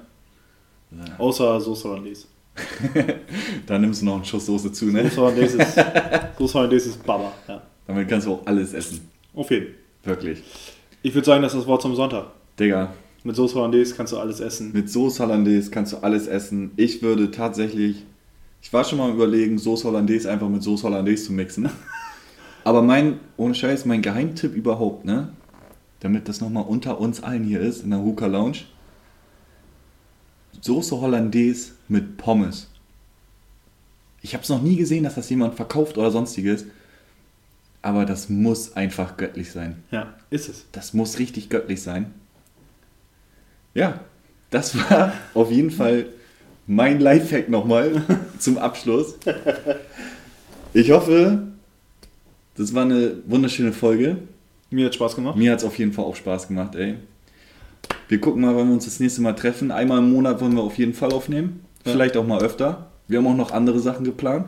[1.18, 2.26] Außer Soße Hollandaise.
[3.66, 5.02] Da nimmst du noch einen Schuss Soße zu, ne?
[5.04, 5.74] Soße Hollandaise ist,
[6.38, 7.32] Soße Hollandaise ist Baba.
[7.48, 7.62] Ja.
[7.86, 9.00] Damit kannst du auch alles essen.
[9.34, 9.74] Auf jeden.
[10.04, 10.42] Wirklich.
[11.02, 12.26] Ich würde sagen, das ist das Wort zum Sonntag.
[12.58, 12.92] Digga,
[13.24, 14.72] Mit Soße Hollandaise kannst du alles essen.
[14.72, 16.70] mit Soße Hollandaise kannst du alles essen.
[16.76, 18.04] Ich würde tatsächlich,
[18.64, 21.68] ich war schon mal überlegen, Soße Hollandaise einfach mit Soße Hollandaise zu mixen.
[22.64, 25.28] Aber mein, ohne Scheiß, mein Geheimtipp überhaupt, ne?
[26.00, 28.60] Damit das nochmal unter uns allen hier ist, in der Hookah Lounge.
[30.62, 32.70] Soße Hollandaise mit Pommes.
[34.22, 36.64] Ich habe es noch nie gesehen, dass das jemand verkauft oder sonstiges.
[37.82, 39.82] Aber das muss einfach göttlich sein.
[39.90, 40.64] Ja, ist es.
[40.72, 42.14] Das muss richtig göttlich sein.
[43.74, 44.00] Ja,
[44.48, 46.06] das war auf jeden Fall
[46.66, 48.02] mein Lifehack nochmal
[48.38, 49.18] zum Abschluss.
[50.72, 51.48] Ich hoffe,
[52.56, 54.18] das war eine wunderschöne Folge.
[54.70, 55.36] Mir hat Spaß gemacht.
[55.36, 56.96] Mir hat es auf jeden Fall auch Spaß gemacht, ey.
[58.08, 59.70] Wir gucken mal, wann wir uns das nächste Mal treffen.
[59.70, 61.64] Einmal im Monat wollen wir auf jeden Fall aufnehmen.
[61.84, 61.92] Ja.
[61.92, 62.90] Vielleicht auch mal öfter.
[63.08, 64.46] Wir haben auch noch andere Sachen geplant.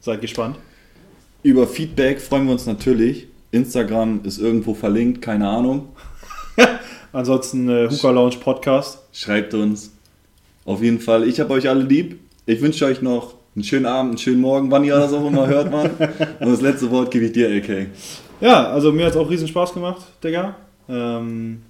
[0.00, 0.56] Seid gespannt.
[1.42, 3.28] Über Feedback freuen wir uns natürlich.
[3.50, 5.88] Instagram ist irgendwo verlinkt, keine Ahnung.
[7.12, 8.98] Ansonsten äh, Hookah Lounge Podcast.
[9.12, 9.95] Schreibt uns.
[10.66, 11.26] Auf jeden Fall.
[11.26, 12.18] Ich habe euch alle lieb.
[12.44, 15.46] Ich wünsche euch noch einen schönen Abend, einen schönen Morgen, wann ihr das auch immer
[15.46, 15.90] hört, Mann.
[16.40, 17.86] Und das letzte Wort gebe ich dir, LK.
[18.40, 20.56] Ja, also mir hat es auch riesen Spaß gemacht, Digga.
[20.88, 21.62] Ähm,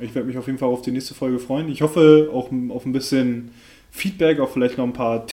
[0.00, 1.68] ich werde mich auf jeden Fall auf die nächste Folge freuen.
[1.68, 3.50] Ich hoffe auch auf ein bisschen
[3.90, 5.24] Feedback, auch vielleicht noch ein paar